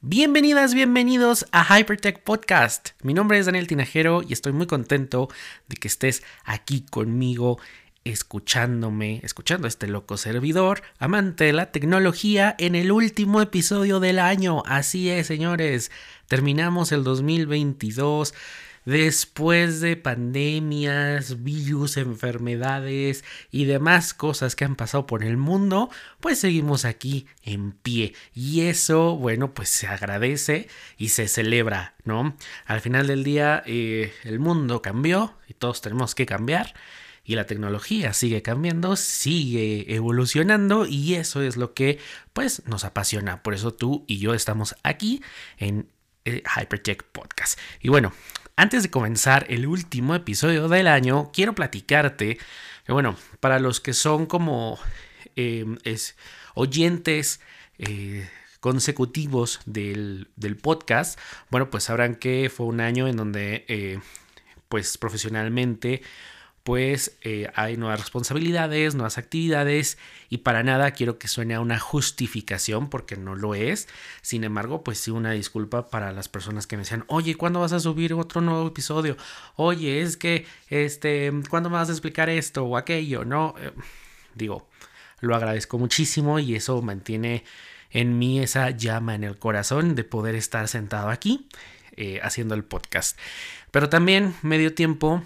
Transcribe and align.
Bienvenidas, 0.00 0.74
bienvenidos 0.74 1.46
a 1.52 1.64
Hypertech 1.64 2.22
Podcast. 2.22 2.90
Mi 3.02 3.14
nombre 3.14 3.38
es 3.38 3.46
Daniel 3.46 3.66
Tinajero 3.66 4.22
y 4.22 4.32
estoy 4.32 4.52
muy 4.52 4.66
contento 4.66 5.28
de 5.68 5.76
que 5.76 5.88
estés 5.88 6.22
aquí 6.44 6.84
conmigo 6.88 7.58
escuchándome, 8.04 9.20
escuchando 9.22 9.68
este 9.68 9.86
loco 9.86 10.16
servidor, 10.16 10.82
amante 10.98 11.44
de 11.44 11.52
la 11.52 11.70
tecnología, 11.72 12.54
en 12.58 12.74
el 12.74 12.90
último 12.90 13.40
episodio 13.40 14.00
del 14.00 14.18
año. 14.18 14.62
Así 14.66 15.08
es, 15.08 15.28
señores, 15.28 15.90
terminamos 16.26 16.92
el 16.92 17.04
2022. 17.04 18.34
Después 18.84 19.80
de 19.80 19.96
pandemias, 19.96 21.42
virus, 21.42 21.96
enfermedades 21.96 23.24
y 23.50 23.64
demás 23.64 24.12
cosas 24.12 24.56
que 24.56 24.64
han 24.64 24.76
pasado 24.76 25.06
por 25.06 25.22
el 25.22 25.36
mundo, 25.36 25.90
pues 26.20 26.40
seguimos 26.40 26.84
aquí 26.84 27.26
en 27.44 27.72
pie. 27.72 28.14
Y 28.34 28.62
eso, 28.62 29.16
bueno, 29.16 29.54
pues 29.54 29.68
se 29.68 29.86
agradece 29.86 30.68
y 30.98 31.10
se 31.10 31.28
celebra, 31.28 31.94
¿no? 32.04 32.36
Al 32.66 32.80
final 32.80 33.06
del 33.06 33.22
día, 33.22 33.62
eh, 33.66 34.12
el 34.24 34.40
mundo 34.40 34.82
cambió 34.82 35.36
y 35.48 35.54
todos 35.54 35.80
tenemos 35.80 36.14
que 36.14 36.26
cambiar 36.26 36.74
y 37.24 37.36
la 37.36 37.46
tecnología 37.46 38.12
sigue 38.12 38.42
cambiando, 38.42 38.96
sigue 38.96 39.94
evolucionando 39.94 40.86
y 40.86 41.14
eso 41.14 41.42
es 41.42 41.56
lo 41.56 41.72
que 41.74 41.98
pues 42.32 42.66
nos 42.66 42.84
apasiona. 42.84 43.42
Por 43.42 43.54
eso 43.54 43.72
tú 43.72 44.04
y 44.08 44.18
yo 44.18 44.34
estamos 44.34 44.74
aquí 44.82 45.22
en 45.58 45.88
eh, 46.24 46.42
Hypertech 46.56 47.04
Podcast. 47.04 47.58
Y 47.80 47.88
bueno, 47.88 48.12
antes 48.56 48.82
de 48.82 48.90
comenzar 48.90 49.46
el 49.48 49.66
último 49.66 50.14
episodio 50.14 50.68
del 50.68 50.86
año, 50.86 51.30
quiero 51.32 51.54
platicarte 51.54 52.38
que 52.84 52.92
bueno, 52.92 53.16
para 53.40 53.58
los 53.58 53.80
que 53.80 53.92
son 53.92 54.26
como 54.26 54.78
em, 55.36 55.78
es, 55.84 56.16
oyentes 56.54 57.40
eh, 57.78 58.28
consecutivos 58.60 59.60
del, 59.66 60.28
del, 60.36 60.56
podcast, 60.56 61.18
bueno, 61.50 61.70
pues 61.70 61.84
sabrán 61.84 62.16
que 62.16 62.50
fue 62.54 62.66
un 62.66 62.80
año 62.80 63.08
en 63.08 63.16
donde 63.16 63.64
eh, 63.68 64.00
pues 64.68 64.98
profesionalmente 64.98 66.02
pues 66.62 67.16
eh, 67.22 67.50
hay 67.54 67.76
nuevas 67.76 68.00
responsabilidades, 68.00 68.94
nuevas 68.94 69.18
actividades 69.18 69.98
y 70.30 70.38
para 70.38 70.62
nada 70.62 70.92
quiero 70.92 71.18
que 71.18 71.26
suene 71.26 71.54
a 71.54 71.60
una 71.60 71.78
justificación 71.78 72.88
porque 72.88 73.16
no 73.16 73.34
lo 73.34 73.54
es. 73.54 73.88
Sin 74.20 74.44
embargo, 74.44 74.84
pues 74.84 74.98
sí 74.98 75.10
una 75.10 75.32
disculpa 75.32 75.90
para 75.90 76.12
las 76.12 76.28
personas 76.28 76.66
que 76.66 76.76
me 76.76 76.82
decían, 76.82 77.04
oye, 77.08 77.34
¿cuándo 77.34 77.60
vas 77.60 77.72
a 77.72 77.80
subir 77.80 78.14
otro 78.14 78.40
nuevo 78.40 78.66
episodio? 78.68 79.16
Oye, 79.56 80.02
es 80.02 80.16
que, 80.16 80.46
este, 80.68 81.32
¿cuándo 81.50 81.68
me 81.68 81.76
vas 81.76 81.88
a 81.88 81.92
explicar 81.92 82.30
esto 82.30 82.64
o 82.64 82.76
aquello? 82.76 83.24
No, 83.24 83.54
eh, 83.58 83.72
digo, 84.34 84.68
lo 85.20 85.34
agradezco 85.34 85.78
muchísimo 85.78 86.38
y 86.38 86.54
eso 86.54 86.80
mantiene 86.80 87.44
en 87.90 88.18
mí 88.18 88.40
esa 88.40 88.70
llama 88.70 89.14
en 89.14 89.24
el 89.24 89.38
corazón 89.38 89.94
de 89.94 90.04
poder 90.04 90.34
estar 90.34 90.66
sentado 90.68 91.10
aquí 91.10 91.48
eh, 91.96 92.20
haciendo 92.22 92.54
el 92.54 92.64
podcast. 92.64 93.18
Pero 93.70 93.88
también 93.88 94.34
me 94.42 94.58
dio 94.58 94.74
tiempo 94.74 95.22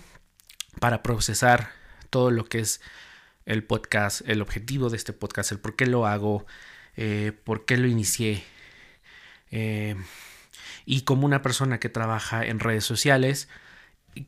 para 0.80 1.02
procesar 1.02 1.70
todo 2.10 2.30
lo 2.30 2.44
que 2.44 2.60
es 2.60 2.80
el 3.44 3.64
podcast, 3.64 4.22
el 4.28 4.42
objetivo 4.42 4.90
de 4.90 4.96
este 4.96 5.12
podcast, 5.12 5.52
el 5.52 5.58
por 5.58 5.76
qué 5.76 5.86
lo 5.86 6.06
hago, 6.06 6.46
eh, 6.96 7.32
por 7.44 7.64
qué 7.64 7.76
lo 7.76 7.86
inicié. 7.86 8.44
Eh, 9.50 9.96
y 10.84 11.02
como 11.02 11.26
una 11.26 11.42
persona 11.42 11.78
que 11.78 11.88
trabaja 11.88 12.44
en 12.44 12.60
redes 12.60 12.84
sociales, 12.84 13.48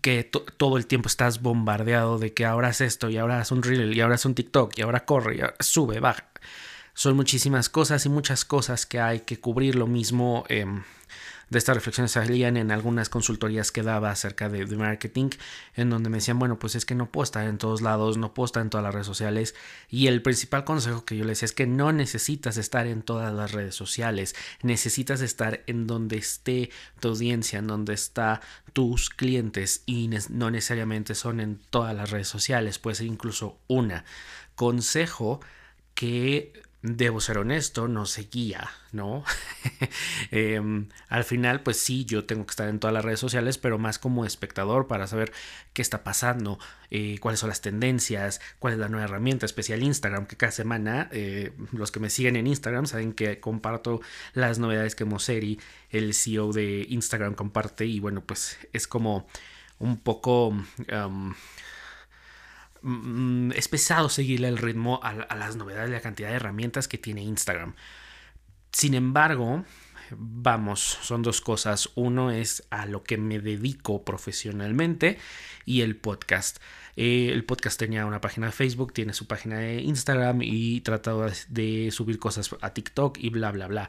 que 0.01 0.25
todo 0.25 0.77
el 0.77 0.87
tiempo 0.87 1.09
estás 1.09 1.41
bombardeado 1.41 2.19
de 2.19 2.35
que 2.35 2.45
ahora 2.45 2.69
es 2.71 2.81
esto 2.81 3.09
y 3.09 3.17
ahora 3.17 3.41
es 3.41 3.51
un 3.51 3.63
reel 3.63 3.97
y 3.97 4.01
ahora 4.01 4.17
es 4.17 4.25
un 4.25 4.35
TikTok 4.35 4.77
y 4.77 4.83
ahora 4.83 5.05
corre 5.05 5.37
y 5.37 5.41
sube, 5.61 6.01
baja. 6.01 6.29
Son 6.95 7.15
muchísimas 7.15 7.69
cosas 7.69 8.05
y 8.07 8.09
muchas 8.09 8.45
cosas 8.45 8.85
que 8.85 9.01
hay 9.01 9.21
que 9.21 9.39
cubrir 9.39 9.77
lo 9.77 9.87
mismo. 9.87 10.45
Em, 10.49 10.83
de 11.51 11.59
estas 11.59 11.77
reflexiones 11.77 12.13
salían 12.13 12.57
en 12.57 12.71
algunas 12.71 13.09
consultorías 13.09 13.73
que 13.73 13.83
daba 13.83 14.11
acerca 14.11 14.49
de, 14.49 14.67
marketing, 14.67 15.31
en 15.75 15.91
donde 15.91 16.11
me 16.11 16.19
decían, 16.19 16.39
bueno, 16.39 16.59
pues 16.59 16.75
es 16.75 16.85
que 16.85 16.95
no 16.95 17.11
puedo 17.11 17.25
estar 17.25 17.47
en 17.47 17.59
todos 17.59 17.81
lados, 17.81 18.19
no 18.19 18.35
puedo 18.35 18.47
estar 18.47 18.63
en 18.63 18.71
todas 18.71 18.85
las 18.85 18.93
redes 18.93 19.07
sociales. 19.07 19.55
Y 19.89 20.09
el 20.09 20.23
principal 20.23 20.65
consejo 20.65 21.05
que 21.05 21.17
yo 21.17 21.25
les 21.25 21.39
decía 21.39 21.47
es 21.47 21.53
que 21.53 21.67
no 21.67 21.93
necesitas 21.93 22.57
estar 22.57 22.87
en 22.87 23.03
todas 23.03 23.33
las 23.33 23.53
redes 23.53 23.75
sociales, 23.75 24.35
necesitas 24.63 25.21
estar 25.21 25.63
en 25.67 25.87
donde 25.87 26.19
esté 26.19 26.71
tu 27.01 27.09
audiencia, 27.09 27.59
en 27.59 27.67
donde 27.67 27.95
está 27.95 28.41
tus 28.73 29.11
clientes 29.11 29.83
y 29.87 30.11
no 30.31 30.51
necesariamente 30.51 31.15
son 31.15 31.41
en 31.41 31.61
todas 31.71 31.95
las 31.95 32.11
redes 32.11 32.29
sociales, 32.29 32.79
puede 32.79 32.97
ser 32.97 33.07
incluso 33.07 33.59
una. 33.69 34.05
Consejo 34.55 35.41
que 35.95 36.53
debo 36.83 37.21
ser 37.21 37.39
honesto, 37.39 37.89
no 37.89 38.07
seguía, 38.07 38.71
¿no? 38.93 39.25
Em, 40.31 40.89
al 41.09 41.25
final, 41.25 41.63
pues 41.63 41.79
sí, 41.81 42.05
yo 42.05 42.25
tengo 42.25 42.47
que 42.47 42.51
estar 42.51 42.69
en 42.69 42.79
todas 42.79 42.95
las 42.95 43.05
redes 43.05 43.19
sociales, 43.19 43.59
pero 43.59 43.79
más 43.79 43.99
como 43.99 44.25
espectador 44.25 44.87
para 44.87 45.07
saber 45.07 45.33
qué 45.73 45.83
está 45.83 46.05
pasando, 46.05 46.59
eh, 46.91 47.19
cuáles 47.21 47.41
son 47.41 47.49
las 47.49 47.61
tendencias, 47.61 48.41
cuál 48.59 48.75
es 48.75 48.79
la 48.79 48.89
nueva 48.89 49.05
herramienta 49.07 49.47
especial 49.47 49.83
Instagram, 49.83 50.27
que 50.27 50.37
cada 50.37 50.53
semana 50.53 51.09
eh, 51.13 51.53
los 51.73 51.91
que 51.91 52.01
me 52.01 52.11
siguen 52.11 52.37
en 52.37 52.47
Instagram 52.47 52.87
saben 52.87 53.13
que 53.13 53.41
comparto 53.41 54.01
las 54.35 54.59
novedades 54.59 54.95
que 54.95 55.05
Moseri, 55.05 55.59
el 55.91 56.15
CEO 56.15 56.53
de 56.53 56.87
Instagram, 56.89 57.35
comparte 57.35 57.87
y 57.87 57.99
bueno, 58.01 58.23
pues 58.25 58.59
es 58.73 58.87
como 58.87 59.27
un 59.79 59.99
poco... 59.99 60.55
Mm, 62.83 63.53
es 63.53 63.69
pesado 63.69 64.09
seguirle 64.09 64.49
el 64.49 64.59
ritmo 64.59 65.01
a, 65.03 65.15
las 65.35 65.57
novedades 65.57 65.91
la 65.91 66.01
cantidad 66.01 66.29
de 66.29 66.37
herramientas 66.37 66.89
que 66.89 66.99
tiene 66.99 67.23
Instagram. 67.23 67.75
Sin 68.73 68.95
embargo, 68.95 69.65
vamos, 70.11 70.81
son 71.03 71.23
dos 71.23 71.41
cosas. 71.41 71.91
Uno 71.95 72.31
es 72.31 72.65
a 72.71 72.87
lo 72.87 73.03
que 73.03 73.17
me 73.19 73.41
dedico 73.41 74.05
profesionalmente 74.05 75.19
y 75.65 75.81
el 75.83 75.97
podcast. 75.97 76.59
Eh, 76.97 77.31
el 77.33 77.45
podcast 77.45 77.79
tenía 77.79 78.07
una 78.07 78.21
página 78.21 78.47
de 78.47 78.53
Facebook, 78.53 78.93
tiene 78.93 79.13
su 79.13 79.27
página 79.27 79.59
de 79.59 79.81
Instagram 79.83 80.43
y 80.43 80.81
tratado 80.81 81.27
de 81.49 81.91
subir 81.93 82.19
cosas 82.19 82.51
a 82.61 82.75
TikTok 82.75 83.19
y 83.19 83.31
bla, 83.31 83.53
bla, 83.53 83.69
bla. 83.69 83.89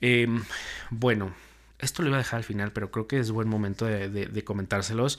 Em, 0.00 0.42
bueno, 0.90 1.34
esto 1.78 2.02
lo 2.02 2.08
iba 2.08 2.16
a 2.16 2.18
dejar 2.18 2.38
al 2.38 2.44
final, 2.44 2.72
pero 2.72 2.90
creo 2.90 3.06
que 3.06 3.18
es 3.18 3.30
buen 3.30 3.48
momento 3.48 3.84
de 3.86 4.44
comentárselos. 4.44 5.18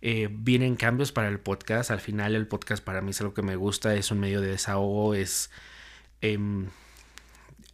Eh, 0.00 0.28
vienen 0.30 0.76
cambios 0.76 1.12
para 1.12 1.28
el 1.28 1.40
podcast. 1.40 1.90
Al 1.90 2.00
final 2.00 2.34
el 2.34 2.46
podcast 2.46 2.82
para 2.84 3.00
mí 3.00 3.10
es 3.10 3.20
algo 3.20 3.34
que 3.34 3.42
me 3.42 3.56
gusta, 3.56 3.94
es 3.94 4.10
un 4.10 4.20
medio 4.20 4.40
de 4.40 4.48
desahogo, 4.48 5.14
es... 5.14 5.50
Em, 6.20 6.68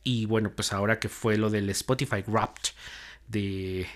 y 0.02 0.26
bueno, 0.26 0.52
pues 0.54 0.72
ahora 0.72 1.00
que 1.00 1.08
fue 1.08 1.38
lo 1.38 1.50
del 1.50 1.70
Spotify 1.70 2.22
Wrapped 2.26 2.70
de, 3.28 3.86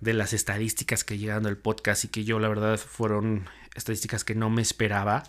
de 0.00 0.12
las 0.12 0.32
estadísticas 0.32 1.04
que 1.04 1.18
llegan 1.18 1.46
al 1.46 1.56
podcast 1.56 2.04
y 2.04 2.08
que 2.08 2.24
yo 2.24 2.38
la 2.40 2.48
verdad 2.48 2.78
fueron 2.78 3.48
estadísticas 3.74 4.24
que 4.24 4.34
no 4.34 4.50
me 4.50 4.62
esperaba, 4.62 5.22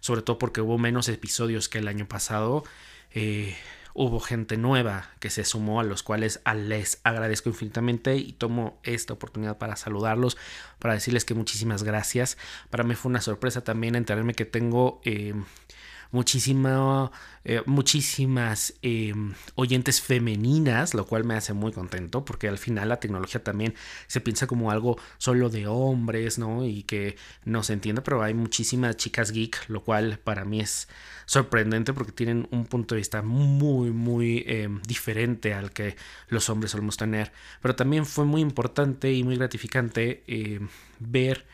sobre 0.00 0.22
todo 0.22 0.38
porque 0.38 0.60
hubo 0.60 0.76
menos 0.78 1.08
episodios 1.08 1.68
que 1.68 1.78
el 1.78 1.88
año 1.88 2.06
pasado. 2.06 2.64
Eh, 3.12 3.56
hubo 3.94 4.18
gente 4.20 4.56
nueva 4.56 5.10
que 5.20 5.30
se 5.30 5.44
sumó 5.44 5.80
a 5.80 5.84
los 5.84 6.02
cuales 6.02 6.40
les 6.54 7.00
agradezco 7.04 7.48
infinitamente 7.48 8.16
y 8.16 8.32
tomo 8.32 8.80
esta 8.82 9.14
oportunidad 9.14 9.56
para 9.56 9.76
saludarlos, 9.76 10.36
para 10.80 10.94
decirles 10.94 11.24
que 11.24 11.34
muchísimas 11.34 11.84
gracias. 11.84 12.36
Para 12.70 12.84
mí 12.84 12.96
fue 12.96 13.10
una 13.10 13.20
sorpresa 13.20 13.62
también 13.62 13.94
enterarme 13.94 14.34
que 14.34 14.44
tengo... 14.44 15.00
Eh, 15.04 15.34
muchísima, 16.10 17.10
eh, 17.44 17.62
muchísimas 17.66 18.74
em, 18.82 19.34
oyentes 19.54 20.00
femeninas, 20.00 20.94
lo 20.94 21.06
cual 21.06 21.24
me 21.24 21.34
hace 21.34 21.52
muy 21.52 21.72
contento 21.72 22.24
porque 22.24 22.48
al 22.48 22.58
final 22.58 22.88
la 22.88 23.00
tecnología 23.00 23.42
también 23.42 23.74
se 24.06 24.20
piensa 24.20 24.46
como 24.46 24.70
algo 24.70 24.98
solo 25.18 25.50
de 25.50 25.66
hombres, 25.66 26.38
¿no? 26.38 26.64
Y 26.64 26.82
que 26.84 27.16
no 27.44 27.62
se 27.62 27.72
entiende, 27.72 28.02
pero 28.02 28.22
hay 28.22 28.34
muchísimas 28.34 28.96
chicas 28.96 29.32
geek, 29.32 29.68
lo 29.68 29.82
cual 29.82 30.18
para 30.18 30.44
mí 30.44 30.60
es 30.60 30.88
sorprendente 31.26 31.92
porque 31.92 32.12
tienen 32.12 32.48
un 32.50 32.66
punto 32.66 32.94
de 32.94 33.00
vista 33.00 33.22
muy, 33.22 33.90
muy 33.90 34.44
em, 34.46 34.80
diferente 34.82 35.54
al 35.54 35.72
que 35.72 35.96
los 36.28 36.48
hombres 36.50 36.72
solemos 36.72 36.96
tener. 36.96 37.32
Pero 37.62 37.74
también 37.76 38.06
fue 38.06 38.24
muy 38.24 38.40
importante 38.40 39.12
y 39.12 39.24
muy 39.24 39.36
gratificante 39.36 40.22
em, 40.26 40.68
ver 40.98 41.46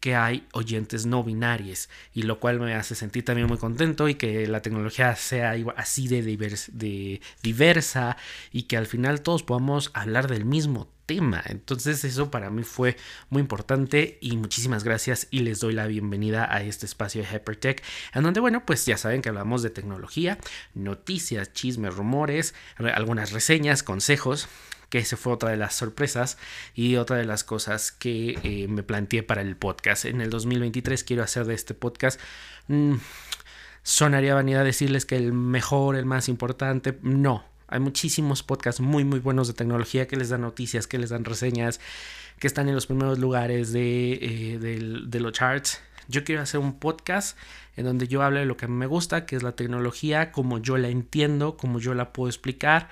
que 0.00 0.14
hay 0.14 0.46
oyentes 0.52 1.06
no 1.06 1.24
binarios 1.24 1.88
y 2.12 2.22
lo 2.22 2.40
cual 2.40 2.60
me 2.60 2.74
hace 2.74 2.94
sentir 2.94 3.24
también 3.24 3.48
muy 3.48 3.58
contento 3.58 4.08
y 4.08 4.14
que 4.14 4.46
la 4.46 4.62
tecnología 4.62 5.14
sea 5.16 5.54
así 5.76 6.08
de, 6.08 6.22
de 6.22 7.20
diversa 7.42 8.16
y 8.52 8.64
que 8.64 8.76
al 8.76 8.86
final 8.86 9.22
todos 9.22 9.42
podamos 9.42 9.90
hablar 9.94 10.28
del 10.28 10.44
mismo 10.44 10.88
tema. 11.06 11.42
Entonces 11.46 12.04
eso 12.04 12.30
para 12.30 12.50
mí 12.50 12.64
fue 12.64 12.96
muy 13.30 13.40
importante 13.40 14.18
y 14.20 14.36
muchísimas 14.36 14.84
gracias 14.84 15.28
y 15.30 15.40
les 15.40 15.60
doy 15.60 15.72
la 15.72 15.86
bienvenida 15.86 16.52
a 16.52 16.62
este 16.62 16.84
espacio 16.84 17.22
de 17.22 17.28
Hypertech 17.28 17.82
en 18.12 18.24
donde 18.24 18.40
bueno 18.40 18.66
pues 18.66 18.84
ya 18.86 18.98
saben 18.98 19.22
que 19.22 19.28
hablamos 19.28 19.62
de 19.62 19.70
tecnología, 19.70 20.38
noticias, 20.74 21.52
chismes, 21.52 21.94
rumores, 21.94 22.54
algunas 22.76 23.32
reseñas, 23.32 23.82
consejos 23.82 24.48
que 24.88 24.98
esa 24.98 25.16
fue 25.16 25.32
otra 25.32 25.50
de 25.50 25.56
las 25.56 25.74
sorpresas 25.74 26.38
y 26.74 26.96
otra 26.96 27.16
de 27.16 27.24
las 27.24 27.44
cosas 27.44 27.92
que 27.92 28.38
eh, 28.42 28.68
me 28.68 28.82
planteé 28.82 29.22
para 29.22 29.42
el 29.42 29.56
podcast. 29.56 30.04
En 30.04 30.20
el 30.20 30.30
2023 30.30 31.04
quiero 31.04 31.22
hacer 31.22 31.46
de 31.46 31.54
este 31.54 31.74
podcast... 31.74 32.20
Mm, 32.68 32.96
sonaría 33.86 34.34
vanidad 34.34 34.64
decirles 34.64 35.06
que 35.06 35.14
el 35.16 35.32
mejor, 35.32 35.94
el 35.94 36.06
más 36.06 36.28
importante, 36.28 36.98
no. 37.02 37.44
Hay 37.68 37.78
muchísimos 37.78 38.42
podcasts 38.42 38.80
muy 38.80 39.04
muy 39.04 39.20
buenos 39.20 39.46
de 39.46 39.54
tecnología 39.54 40.08
que 40.08 40.16
les 40.16 40.28
dan 40.28 40.40
noticias, 40.40 40.88
que 40.88 40.98
les 40.98 41.10
dan 41.10 41.24
reseñas, 41.24 41.78
que 42.40 42.48
están 42.48 42.68
en 42.68 42.74
los 42.74 42.86
primeros 42.86 43.20
lugares 43.20 43.72
de, 43.72 44.14
eh, 44.14 44.58
de 44.58 45.20
los 45.20 45.32
charts. 45.32 45.80
Yo 46.08 46.24
quiero 46.24 46.42
hacer 46.42 46.58
un 46.58 46.80
podcast 46.80 47.38
en 47.76 47.84
donde 47.84 48.08
yo 48.08 48.22
hable 48.22 48.40
de 48.40 48.46
lo 48.46 48.56
que 48.56 48.66
me 48.66 48.86
gusta, 48.86 49.24
que 49.24 49.36
es 49.36 49.44
la 49.44 49.52
tecnología, 49.52 50.32
como 50.32 50.58
yo 50.58 50.78
la 50.78 50.88
entiendo, 50.88 51.56
como 51.56 51.78
yo 51.78 51.94
la 51.94 52.12
puedo 52.12 52.28
explicar 52.28 52.88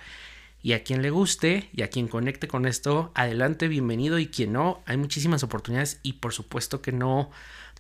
y 0.65 0.73
a 0.73 0.83
quien 0.83 1.03
le 1.03 1.11
guste 1.11 1.69
y 1.75 1.83
a 1.83 1.91
quien 1.91 2.09
conecte 2.09 2.49
con 2.49 2.65
esto, 2.65 3.13
adelante, 3.15 3.69
bienvenido. 3.69 4.19
Y 4.19 4.29
quien 4.29 4.55
no, 4.55 4.83
hay 4.87 4.97
muchísimas 4.97 5.43
oportunidades 5.43 6.01
y 6.03 6.15
por 6.15 6.33
supuesto 6.33 6.81
que 6.81 6.91
no 6.91 7.31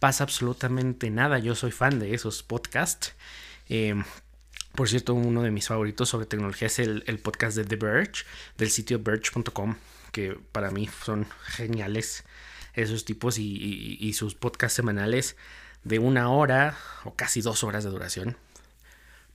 pasa 0.01 0.23
absolutamente 0.23 1.09
nada. 1.11 1.39
Yo 1.39 1.55
soy 1.55 1.73
fan 1.73 1.99
de 1.99 2.13
esos 2.13 2.43
podcasts. 2.43 3.15
Em, 3.71 4.05
por 4.75 4.91
cierto, 4.91 5.15
uno 5.15 5.41
de 5.41 5.51
mis 5.51 5.67
favoritos 5.67 6.11
sobre 6.11 6.27
tecnología 6.27 6.67
es 6.67 6.79
el, 6.79 7.03
podcast 7.23 7.57
de 7.57 7.65
The 7.65 7.77
Verge, 7.77 8.27
del 8.59 8.69
sitio 8.69 8.99
verge.com, 8.99 9.77
que 10.13 10.37
para 10.53 10.71
mí 10.71 10.87
son 11.07 11.27
geniales 11.47 12.25
esos 12.75 13.07
tipos 13.07 13.39
y, 13.39 14.13
sus 14.13 14.35
podcasts 14.35 14.77
semanales 14.77 15.37
de 15.85 16.01
una 16.01 16.29
hora 16.29 16.77
o 17.05 17.15
casi 17.15 17.41
dos 17.41 17.65
horas 17.65 17.83
de 17.83 17.89
duración. 17.89 18.37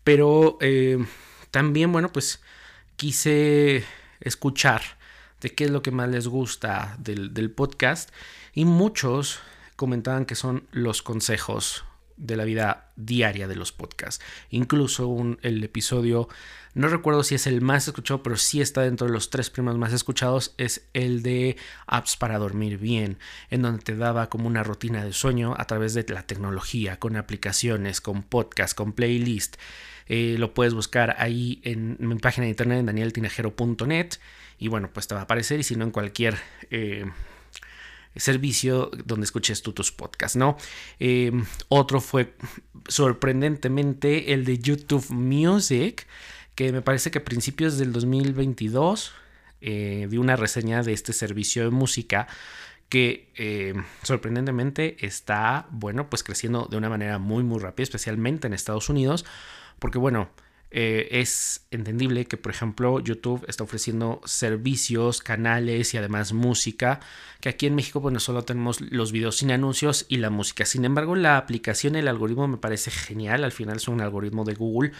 Pero 0.03 0.59
em, 0.61 1.07
también, 1.49 1.91
bueno, 1.91 2.11
pues 2.13 2.41
quise 2.99 3.85
escuchar 4.19 4.81
de 5.39 5.55
qué 5.55 5.63
es 5.63 5.71
lo 5.71 5.81
que 5.81 5.89
más 5.89 6.09
les 6.09 6.27
gusta 6.27 6.97
del, 6.99 7.49
podcast 7.49 8.09
y 8.53 8.65
muchos 8.65 9.39
comentaban 9.77 10.25
que 10.25 10.35
son 10.35 10.67
los 10.71 11.01
consejos 11.01 11.85
de 12.17 12.35
la 12.35 12.43
vida 12.43 12.91
diaria 12.97 13.47
de 13.47 13.55
los 13.55 13.71
podcasts. 13.71 14.21
Incluso 14.49 15.15
el 15.43 15.63
episodio, 15.63 16.27
no 16.73 16.89
recuerdo 16.89 17.23
si 17.23 17.35
es 17.35 17.47
el 17.47 17.61
más 17.61 17.87
escuchado, 17.87 18.21
pero 18.21 18.35
sí 18.35 18.59
está 18.59 18.81
dentro 18.81 19.07
de 19.07 19.13
los 19.13 19.29
tres 19.29 19.49
primeros 19.49 19.79
más 19.79 19.93
escuchados, 19.93 20.53
es 20.57 20.85
el 20.91 21.23
de 21.23 21.55
apps 21.87 22.17
para 22.17 22.37
dormir 22.37 22.79
bien, 22.79 23.17
en 23.49 23.61
donde 23.61 23.81
te 23.81 23.95
daba 23.95 24.27
como 24.27 24.45
una 24.45 24.63
rutina 24.63 25.05
de 25.05 25.13
sueño 25.13 25.55
a 25.57 25.63
través 25.67 25.93
de 25.93 26.03
la 26.09 26.27
tecnología, 26.27 26.99
con 26.99 27.15
aplicaciones, 27.15 28.01
con 28.01 28.23
podcast, 28.23 28.75
con 28.75 28.91
playlist. 28.91 29.55
Eh, 30.09 30.35
lo 30.39 30.55
puedes 30.55 30.73
buscar 30.73 31.15
ahí 31.19 31.61
en 31.63 31.95
mi 31.99 32.15
página 32.15 32.45
de 32.45 32.49
internet 32.49 32.79
en 32.79 32.87
danieltinajero.net 32.87 34.09
y 34.57 34.67
bueno, 34.67 34.89
pues 34.91 35.07
te 35.07 35.13
va 35.13 35.21
a 35.21 35.23
aparecer 35.23 35.59
y 35.59 35.63
si 35.63 35.75
no 35.75 35.85
en 35.85 35.91
cualquier... 35.91 36.35
Eh, 36.69 37.05
servicio 38.15 38.89
donde 39.05 39.25
escuches 39.25 39.61
tú 39.61 39.71
tus 39.71 39.91
podcasts, 39.91 40.35
¿no? 40.35 40.57
Eh, 40.99 41.31
otro 41.69 42.01
fue 42.01 42.33
sorprendentemente 42.87 44.33
el 44.33 44.45
de 44.45 44.57
YouTube 44.57 45.05
Music, 45.11 46.07
que 46.55 46.71
me 46.73 46.81
parece 46.81 47.11
que 47.11 47.19
a 47.19 47.23
principios 47.23 47.77
del 47.77 47.93
2022 47.93 49.13
eh, 49.61 50.07
di 50.09 50.17
una 50.17 50.35
reseña 50.35 50.81
de 50.81 50.91
este 50.91 51.13
servicio 51.13 51.63
de 51.63 51.69
música 51.69 52.27
que 52.89 53.29
sorprendentemente 54.01 54.97
está, 55.05 55.67
bueno, 55.69 56.09
pues 56.09 56.23
creciendo 56.23 56.67
de 56.69 56.77
una 56.77 56.89
manera 56.89 57.19
muy, 57.19 57.43
muy 57.43 57.59
rápida, 57.59 57.83
especialmente 57.83 58.47
en 58.47 58.53
Estados 58.53 58.89
Unidos, 58.89 59.23
porque 59.79 59.97
bueno, 59.97 60.29
eh, 60.71 61.07
es 61.19 61.65
entendible 61.71 62.25
que, 62.25 62.37
por 62.37 62.51
ejemplo, 62.51 62.99
YouTube 62.99 63.43
está 63.47 63.63
ofreciendo 63.63 64.21
servicios, 64.25 65.21
canales 65.21 65.93
y 65.93 65.97
además 65.97 66.31
música, 66.31 66.99
que 67.41 67.49
aquí 67.49 67.65
en 67.65 67.75
México, 67.75 67.99
bueno, 67.99 68.19
solo 68.19 68.43
tenemos 68.43 68.79
los 68.81 69.11
videos 69.11 69.37
sin 69.37 69.51
anuncios 69.51 70.05
y 70.09 70.17
la 70.17 70.29
música. 70.29 70.65
Sin 70.65 70.85
embargo, 70.85 71.15
la 71.15 71.37
aplicación, 71.37 71.95
el 71.95 72.07
algoritmo 72.07 72.47
me 72.47 72.57
parece 72.57 72.91
genial, 72.91 73.43
al 73.43 73.51
final 73.51 73.77
es 73.77 73.87
un 73.87 74.01
algoritmo 74.01 74.45
de 74.45 74.53
Google, 74.53 74.91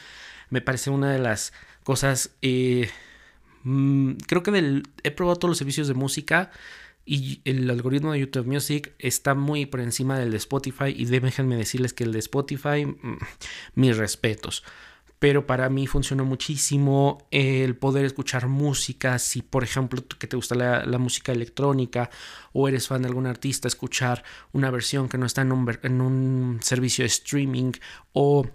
me 0.49 0.61
parece 0.61 0.89
una 0.89 1.11
de 1.11 1.19
las 1.19 1.53
cosas, 1.83 2.31
eh, 2.41 2.89
mm, 3.63 4.13
creo 4.25 4.41
que 4.41 4.51
del, 4.51 4.87
he 5.03 5.11
probado 5.11 5.37
todos 5.37 5.51
los 5.51 5.57
servicios 5.59 5.87
de 5.87 5.93
música 5.93 6.51
y 7.05 7.41
el 7.45 7.69
algoritmo 7.69 8.11
de 8.11 8.19
YouTube 8.19 8.45
Music 8.45 8.93
está 8.99 9.33
muy 9.33 9.65
por 9.65 9.79
encima 9.79 10.19
del 10.19 10.31
de 10.31 10.37
Spotify 10.37 10.93
y 10.95 11.05
déjenme 11.05 11.55
decirles 11.55 11.93
que 11.93 12.03
el 12.03 12.11
de 12.11 12.19
Spotify, 12.19 12.85
mm, 12.85 13.17
mis 13.75 13.97
respetos. 13.97 14.63
Pero 15.19 15.45
para 15.45 15.69
mí 15.69 15.85
funcionó 15.85 16.23
muchísimo 16.23 17.27
el 17.31 17.75
poder 17.75 18.05
escuchar 18.05 18.47
música. 18.47 19.19
Si, 19.19 19.41
por 19.41 19.63
ejemplo, 19.63 20.01
que 20.17 20.27
te 20.27 20.37
gusta 20.37 20.55
la, 20.55 20.97
música 20.97 21.33
electrónica 21.33 22.09
o 22.53 22.69
eres 22.69 22.87
fan 22.87 23.01
de 23.01 23.09
algún 23.09 23.27
artista, 23.27 23.67
escuchar 23.67 24.23
una 24.53 24.71
versión 24.71 25.09
que 25.09 25.17
no 25.17 25.25
está 25.25 25.41
en 25.41 25.51
un, 25.51 25.77
en 25.83 25.99
un 25.99 26.59
servicio 26.61 27.03
de 27.03 27.07
streaming 27.07 27.73
o 28.13 28.45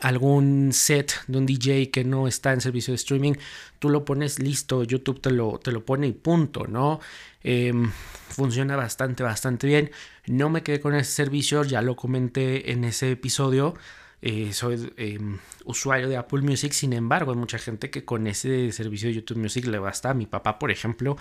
algún 0.00 0.72
set 0.72 1.12
de 1.26 1.38
un 1.38 1.46
DJ 1.46 1.90
que 1.90 2.04
no 2.04 2.28
está 2.28 2.52
en 2.52 2.60
servicio 2.60 2.92
de 2.92 2.96
streaming, 2.96 3.34
tú 3.78 3.88
lo 3.88 4.04
pones 4.04 4.38
listo, 4.38 4.84
YouTube 4.84 5.20
te 5.20 5.30
lo, 5.30 5.58
te 5.58 5.72
lo 5.72 5.84
pone 5.84 6.06
y 6.06 6.12
punto, 6.12 6.66
¿no? 6.66 7.00
Em, 7.42 7.90
funciona 8.28 8.76
bastante, 8.76 9.22
bastante 9.22 9.66
bien. 9.66 9.90
No 10.26 10.50
me 10.50 10.62
quedé 10.62 10.80
con 10.80 10.94
ese 10.94 11.12
servicio, 11.12 11.64
ya 11.64 11.82
lo 11.82 11.96
comenté 11.96 12.72
en 12.72 12.84
ese 12.84 13.12
episodio. 13.12 13.74
Eh, 14.22 14.52
soy 14.52 14.92
em, 14.96 15.38
usuario 15.64 16.08
de 16.08 16.16
Apple 16.16 16.42
Music, 16.42 16.72
sin 16.72 16.92
embargo, 16.92 17.32
hay 17.32 17.38
mucha 17.38 17.58
gente 17.58 17.90
que 17.90 18.04
con 18.04 18.26
ese 18.26 18.72
servicio 18.72 19.08
de 19.08 19.14
YouTube 19.14 19.38
Music 19.38 19.66
le 19.66 19.78
basta. 19.78 20.14
Mi 20.14 20.26
papá, 20.26 20.58
por 20.58 20.70
ejemplo, 20.70 21.16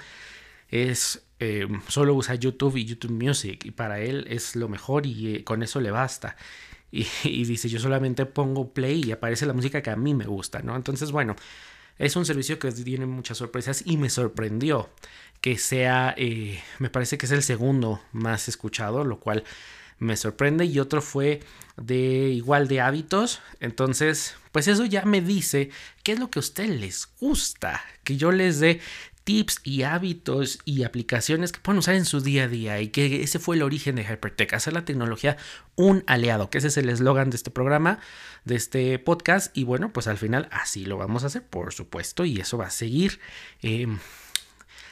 es 0.69 1.27
em, 1.39 1.81
solo 1.87 2.15
usa 2.15 2.35
YouTube 2.35 2.77
y 2.77 2.85
YouTube 2.85 3.11
Music 3.11 3.65
y 3.65 3.71
para 3.71 3.99
él 3.99 4.25
es 4.29 4.55
lo 4.55 4.67
mejor 4.69 5.05
y 5.05 5.35
eh, 5.35 5.43
con 5.43 5.63
eso 5.63 5.79
le 5.81 5.91
basta. 5.91 6.35
Y, 6.91 7.05
dice 7.45 7.69
yo 7.69 7.79
solamente 7.79 8.25
pongo 8.25 8.73
play 8.73 9.03
y 9.03 9.11
aparece 9.11 9.45
la 9.45 9.53
música 9.53 9.81
que 9.81 9.89
a 9.89 9.95
mí 9.95 10.13
me 10.13 10.25
gusta, 10.25 10.61
¿no? 10.61 10.75
Entonces, 10.75 11.11
bueno, 11.11 11.35
es 11.97 12.15
un 12.15 12.25
servicio 12.25 12.59
que 12.59 12.71
tiene 12.71 13.05
muchas 13.05 13.37
sorpresas 13.37 13.83
y 13.85 13.97
me 13.97 14.09
sorprendió 14.09 14.89
que 15.41 15.57
sea, 15.57 16.13
eh, 16.17 16.61
me 16.79 16.89
parece 16.89 17.17
que 17.17 17.25
es 17.25 17.31
el 17.31 17.43
segundo 17.43 18.01
más 18.11 18.47
escuchado, 18.47 19.03
lo 19.03 19.19
cual 19.19 19.43
me 19.99 20.17
sorprende 20.17 20.65
y 20.65 20.79
otro 20.79 21.01
fue 21.01 21.41
de 21.77 22.29
igual 22.29 22.67
de 22.67 22.81
hábitos. 22.81 23.41
Entonces, 23.59 24.35
pues 24.51 24.67
eso 24.67 24.85
ya 24.85 25.05
me 25.05 25.21
dice 25.21 25.69
qué 26.03 26.13
es 26.13 26.19
lo 26.19 26.29
que 26.29 26.39
a 26.39 26.41
ustedes 26.41 26.69
les 26.69 27.09
gusta, 27.19 27.81
que 28.03 28.17
yo 28.17 28.31
les 28.31 28.59
dé 28.59 28.81
tips 29.25 29.59
y 29.63 29.81
hábitos 29.83 30.59
y 30.65 30.83
aplicaciones 30.83 31.51
que 31.51 31.59
pueden 31.59 31.79
usar 31.79 31.95
en 31.95 32.05
su 32.05 32.21
día 32.21 32.43
a 32.43 32.47
día 32.47 32.79
y 32.79 32.89
que 32.89 33.23
ese 33.23 33.39
fue 33.39 33.55
el 33.55 33.63
origen 33.63 33.95
de 33.95 34.03
Hypertech, 34.03 34.53
hacer 34.53 34.73
la 34.73 34.85
tecnología 34.85 35.35
un 35.75 36.03
aliado, 36.05 36.49
que 36.49 36.59
ese 36.59 36.67
es 36.67 36.77
el 36.77 36.89
eslogan 36.89 37.31
de 37.31 37.35
este 37.35 37.49
programa, 37.49 37.99
de 38.45 38.55
este 38.55 38.99
podcast 38.99 39.55
y 39.57 39.63
bueno, 39.63 39.91
pues 39.91 40.07
al 40.07 40.17
final 40.17 40.47
así 40.51 40.85
lo 40.85 40.97
vamos 40.97 41.23
a 41.23 41.27
hacer, 41.27 41.43
por 41.43 41.73
supuesto, 41.73 42.23
y 42.23 42.39
eso 42.39 42.57
va 42.57 42.67
a 42.67 42.71
seguir. 42.71 43.19
Em, 43.61 43.97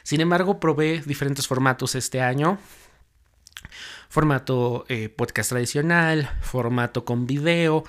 sin 0.02 0.20
embargo, 0.20 0.58
probé 0.58 1.00
diferentes 1.06 1.46
formatos 1.46 1.94
este 1.94 2.20
año. 2.20 2.58
Formato 4.08 4.84
eh, 4.88 5.08
podcast 5.08 5.50
tradicional, 5.50 6.28
formato 6.42 7.04
con 7.04 7.26
video. 7.26 7.84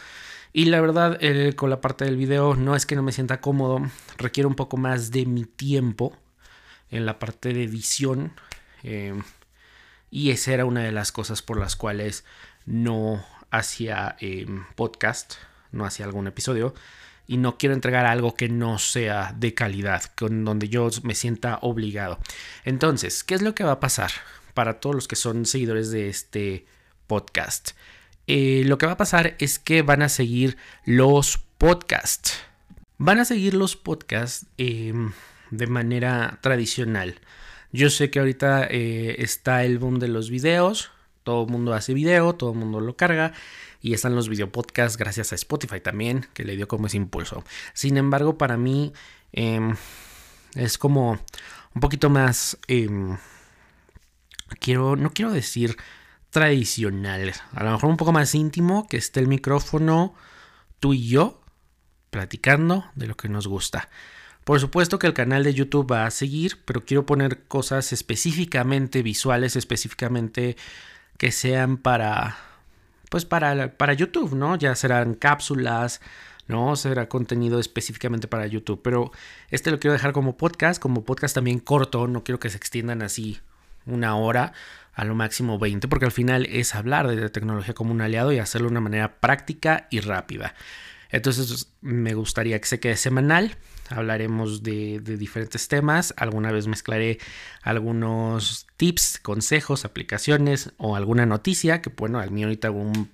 Y 0.54 0.66
la 0.66 0.80
verdad, 0.80 1.20
con 1.56 1.70
la 1.70 1.82
parte 1.82 2.06
del 2.06 2.16
video 2.16 2.56
no 2.56 2.76
es 2.76 2.86
que 2.86 2.96
no 2.96 3.04
me 3.04 3.12
sienta 3.12 3.42
cómodo, 3.42 3.82
requiere 4.18 4.48
un 4.48 4.56
poco 4.56 4.78
más 4.78 5.12
de 5.12 5.26
mi 5.26 5.44
tiempo 5.44 6.16
en 6.92 7.06
la 7.06 7.20
parte 7.20 7.54
de 7.54 7.64
edición. 7.64 8.34
Em, 8.84 9.24
y 10.12 10.32
esa 10.32 10.54
era 10.54 10.66
una 10.66 10.84
de 10.84 10.92
las 10.92 11.12
cosas 11.12 11.42
por 11.42 11.60
las 11.60 11.76
cuales 11.76 12.26
no 12.66 13.26
hacía 13.52 14.16
em, 14.20 14.66
podcast, 14.76 15.36
no 15.72 15.86
hacía 15.86 16.06
algún 16.06 16.28
episodio. 16.28 16.74
Y 17.28 17.38
no 17.38 17.58
quiero 17.58 17.74
entregar 17.74 18.06
algo 18.06 18.36
que 18.36 18.50
no 18.50 18.78
sea 18.78 19.34
de 19.36 19.56
calidad, 19.56 20.04
con 20.16 20.46
donde 20.46 20.70
yo 20.70 20.90
me 21.04 21.16
sienta 21.16 21.58
obligado. 21.62 22.20
Entonces, 22.66 23.24
¿qué 23.24 23.34
es 23.34 23.42
lo 23.42 23.56
que 23.56 23.64
va 23.64 23.74
a 23.74 23.80
pasar 23.80 24.12
para 24.54 24.80
todos 24.80 24.96
los 24.96 25.08
que 25.08 25.16
son 25.16 25.46
seguidores 25.46 25.90
de 25.90 26.08
este 26.08 26.68
podcast? 27.08 27.72
Eh, 28.28 28.64
lo 28.66 28.78
que 28.78 28.86
va 28.86 28.94
a 28.94 28.98
pasar 28.98 29.36
es 29.40 29.60
que 29.60 29.82
van 29.82 30.02
a 30.02 30.10
seguir 30.10 30.58
los 30.86 31.40
podcasts. 31.58 32.40
Van 32.98 33.20
a 33.20 33.26
seguir 33.26 33.54
los 33.54 33.76
podcasts. 33.76 34.46
Em, 34.58 35.12
de 35.58 35.68
manera 35.68 36.40
tradicional. 36.42 37.20
Yo 37.72 37.90
sé 37.90 38.10
que 38.10 38.20
ahorita 38.20 38.68
eh, 38.70 39.16
está 39.20 39.64
el 39.64 39.80
boom 39.80 40.00
de 40.00 40.08
los 40.08 40.30
videos, 40.30 40.92
todo 41.24 41.44
el 41.46 41.52
mundo 41.52 41.74
hace 41.74 41.94
video, 41.94 42.36
todo 42.36 42.52
el 42.52 42.58
mundo 42.58 42.80
lo 42.80 42.96
carga 42.96 43.34
y 43.82 43.94
están 43.94 44.16
los 44.16 44.30
videopodcasts 44.30 44.98
gracias 44.98 45.32
a 45.32 45.36
Spotify 45.36 45.80
también, 45.80 46.28
que 46.34 46.46
le 46.46 46.56
dio 46.56 46.68
como 46.68 46.88
ese 46.88 46.98
impulso. 46.98 47.44
Sin 47.74 47.98
embargo, 47.98 48.38
para 48.38 48.58
mí 48.58 48.94
em, 49.32 49.76
es 50.56 50.78
como 50.78 51.20
un 51.74 51.82
poquito 51.82 52.10
más, 52.10 52.58
em, 52.68 53.18
quiero, 54.60 54.96
no 54.96 55.12
quiero 55.12 55.32
decir 55.32 55.76
tradicional, 56.30 57.34
a 57.54 57.64
lo 57.64 57.72
mejor 57.72 57.90
un 57.90 57.98
poco 57.98 58.12
más 58.12 58.36
íntimo, 58.36 58.88
que 58.88 58.98
esté 58.98 59.20
el 59.20 59.28
micrófono, 59.28 60.16
tú 60.80 60.94
y 60.94 61.08
yo, 61.08 61.42
platicando 62.10 62.86
de 62.96 63.08
lo 63.08 63.16
que 63.16 63.30
nos 63.30 63.48
gusta. 63.48 63.90
Por 64.46 64.60
supuesto 64.60 65.00
que 65.00 65.08
el 65.08 65.14
canal 65.14 65.44
de 65.44 65.56
YouTube 65.56 65.92
va 65.92 66.06
a 66.06 66.12
seguir, 66.12 66.60
pero 66.66 66.86
quiero 66.86 67.06
poner 67.06 67.44
cosas 67.48 67.92
específicamente 67.92 69.02
visuales, 69.02 69.56
específicamente 69.56 70.56
que 71.18 71.32
sean 71.32 71.78
para, 71.78 72.38
pues 73.10 73.26
para, 73.26 73.76
para 73.76 73.94
YouTube, 73.94 74.36
¿no? 74.36 74.56
Ya 74.56 74.76
serán 74.76 75.16
cápsulas, 75.16 76.00
¿no? 76.48 76.76
Será 76.76 77.10
contenido 77.10 77.60
específicamente 77.60 78.28
para 78.28 78.46
YouTube, 78.46 78.82
pero 78.84 79.12
este 79.50 79.72
lo 79.72 79.80
quiero 79.80 79.94
dejar 79.94 80.14
como 80.14 80.38
podcast, 80.38 80.80
como 80.80 81.04
podcast 81.04 81.34
también 81.34 81.58
corto, 81.58 82.08
no 82.08 82.24
quiero 82.24 82.40
que 82.40 82.52
se 82.52 82.58
extiendan 82.58 83.02
así 83.02 83.40
una 83.88 84.16
hora, 84.16 84.54
a 84.94 85.06
lo 85.06 85.16
máximo 85.16 85.58
20, 85.58 85.88
porque 85.88 86.06
al 86.06 86.12
final 86.12 86.46
es 86.46 86.76
hablar 86.76 87.08
de 87.08 87.30
tecnología 87.30 87.74
como 87.74 87.92
un 87.92 88.02
aliado 88.02 88.32
y 88.32 88.38
hacerlo 88.38 88.68
de 88.68 88.74
una 88.74 88.82
manera 88.82 89.20
práctica 89.20 89.88
y 89.90 90.02
rápida. 90.02 90.54
Entonces 91.10 91.72
me 91.82 92.14
gustaría 92.14 92.60
que 92.60 92.68
se 92.68 92.80
quede 92.80 92.96
semanal. 92.96 93.58
Hablaremos 93.90 94.64
de, 94.64 95.00
diferentes 95.00 95.68
temas. 95.68 96.14
Alguna 96.18 96.52
vez 96.52 96.68
mezclaré 96.68 97.20
algunos 97.62 98.68
tips, 98.78 99.20
consejos, 99.20 99.86
aplicaciones 99.86 100.74
o 100.78 100.96
alguna 100.96 101.26
noticia. 101.26 101.82
Que 101.82 101.90
bueno, 101.90 102.20
al 102.20 102.32
mí 102.32 102.44
ahorita 102.44 102.72
un, 102.72 103.10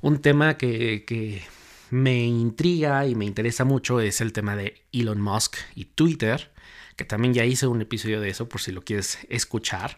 un 0.00 0.18
tema 0.20 0.56
que, 0.56 1.04
que 1.06 1.42
me 1.90 2.24
intriga 2.24 3.06
y 3.06 3.14
me 3.14 3.26
interesa 3.26 3.64
mucho 3.64 4.00
es 4.00 4.20
el 4.20 4.32
tema 4.32 4.56
de 4.56 4.82
Elon 4.92 5.20
Musk 5.20 5.56
y 5.74 5.86
Twitter. 5.86 6.50
Que 6.96 7.04
también 7.04 7.34
ya 7.34 7.44
hice 7.44 7.66
un 7.66 7.80
episodio 7.80 8.20
de 8.20 8.30
eso 8.30 8.48
por 8.48 8.60
si 8.60 8.72
lo 8.72 8.82
quieres 8.82 9.18
escuchar. 9.28 9.96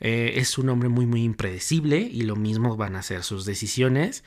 Eh, 0.00 0.34
es 0.36 0.56
un 0.56 0.70
hombre 0.70 0.88
muy 0.88 1.04
muy 1.04 1.22
impredecible 1.24 1.98
y 1.98 2.22
lo 2.22 2.36
mismo 2.36 2.76
van 2.76 2.96
a 2.96 3.02
ser 3.02 3.22
sus 3.22 3.44
decisiones. 3.44 4.24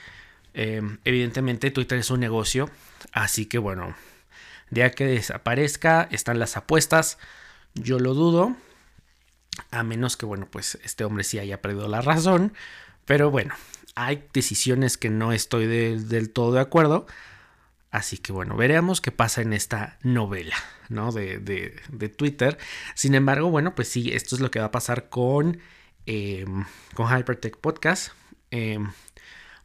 Em, 0.53 0.99
evidentemente 1.03 1.71
Twitter 1.71 1.97
es 1.97 2.11
un 2.11 2.19
negocio, 2.19 2.69
así 3.11 3.47
que 3.47 3.57
bueno, 3.57 3.95
ya 4.69 4.91
que 4.91 5.05
desaparezca 5.05 6.07
están 6.11 6.39
las 6.39 6.57
apuestas, 6.57 7.17
yo 7.73 7.99
lo 7.99 8.13
dudo, 8.13 8.55
a 9.71 9.83
menos 9.83 10.17
que 10.17 10.25
bueno, 10.25 10.47
pues 10.49 10.77
este 10.83 11.03
hombre 11.03 11.23
sí 11.23 11.39
haya 11.39 11.61
perdido 11.61 11.87
la 11.87 12.01
razón, 12.01 12.53
pero 13.05 13.31
bueno, 13.31 13.53
hay 13.95 14.25
decisiones 14.33 14.97
que 14.97 15.09
no 15.09 15.33
estoy 15.33 15.67
del 15.67 16.31
todo 16.31 16.53
de 16.53 16.61
acuerdo, 16.61 17.05
así 17.91 18.17
que 18.17 18.31
bueno, 18.31 18.55
veremos 18.55 19.01
qué 19.01 19.11
pasa 19.11 19.41
en 19.41 19.53
esta 19.53 19.97
novela. 20.01 20.55
¿no? 20.89 21.11
De, 21.11 21.39
de, 21.39 22.09
Twitter. 22.09 22.57
Sin 22.95 23.15
embargo, 23.15 23.49
bueno, 23.49 23.75
pues 23.75 23.87
sí, 23.89 24.11
esto 24.13 24.35
es 24.35 24.41
lo 24.41 24.51
que 24.51 24.59
va 24.59 24.65
a 24.65 24.71
pasar 24.71 25.09
con, 25.09 25.59
em, 26.05 26.65
con 26.93 27.07
Hypertech 27.07 27.57
Podcast. 27.57 28.13
Em, 28.51 28.91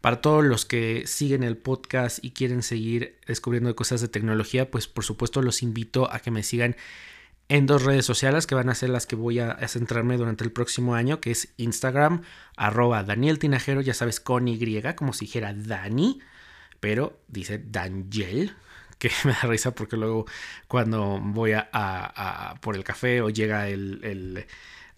para 0.01 0.21
todos 0.21 0.45
los 0.45 0.65
que 0.65 1.07
siguen 1.07 1.43
el 1.43 1.57
podcast 1.57 2.25
y 2.25 2.31
quieren 2.31 2.63
seguir 2.63 3.19
descubriendo 3.27 3.75
cosas 3.75 4.01
de 4.01 4.09
tecnología, 4.09 4.71
pues 4.71 4.87
por 4.87 5.05
supuesto 5.05 5.43
los 5.43 5.63
invito 5.63 6.13
a 6.13 6.21
que 6.21 6.31
me 6.31 6.43
sigan 6.43 6.77
en 7.49 7.67
dos 7.67 7.85
redes 7.85 8.05
sociales 8.05 8.47
que 8.47 8.55
van 8.55 8.69
a 8.69 8.75
ser 8.75 8.91
las 8.91 9.07
que 9.07 9.17
voy 9.17 9.39
a, 9.41 9.57
centrarme 9.69 10.17
durante 10.17 10.45
el 10.45 10.53
próximo 10.53 10.95
año, 10.95 11.21
que 11.21 11.31
es 11.31 11.55
Instagram, 11.57 12.23
arroba 12.57 13.03
Daniel 13.03 13.39
Tinajero, 13.39 13.81
ya 13.81 13.95
sabes, 13.95 14.21
con 14.21 14.49
Y, 14.49 14.83
como 14.95 15.13
si 15.13 15.25
dijera 15.25 15.55
Dani, 15.55 16.21
pero 16.79 17.19
dice 17.29 17.59
Daniel, 17.59 18.55
que 18.99 19.11
me 19.25 19.33
da 19.33 19.41
risa 19.43 19.75
porque 19.75 19.97
luego 19.97 20.27
cuando 20.67 21.21
voy 21.23 21.53
a, 21.55 22.55
por 22.61 22.77
el 22.77 22.85
café 22.85 23.23
o 23.23 23.31
llega 23.31 23.69
el, 23.69 24.01
el, 24.03 24.47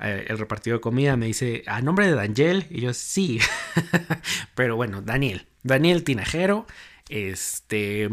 eh, 0.03 0.27
el, 0.29 0.39
repartido 0.39 0.77
de 0.77 0.81
comida 0.81 1.17
me 1.17 1.27
dice, 1.27 1.63
¿a 1.67 1.81
nombre 1.81 2.07
de 2.07 2.15
Daniel? 2.15 2.67
Y 2.71 2.81
yo, 2.81 2.95
sí. 2.95 3.39
Pero 4.55 4.77
bueno, 4.77 5.03
Daniel. 5.03 5.47
Daniel 5.63 6.05
Tinajero. 6.05 6.67
Este, 7.09 8.09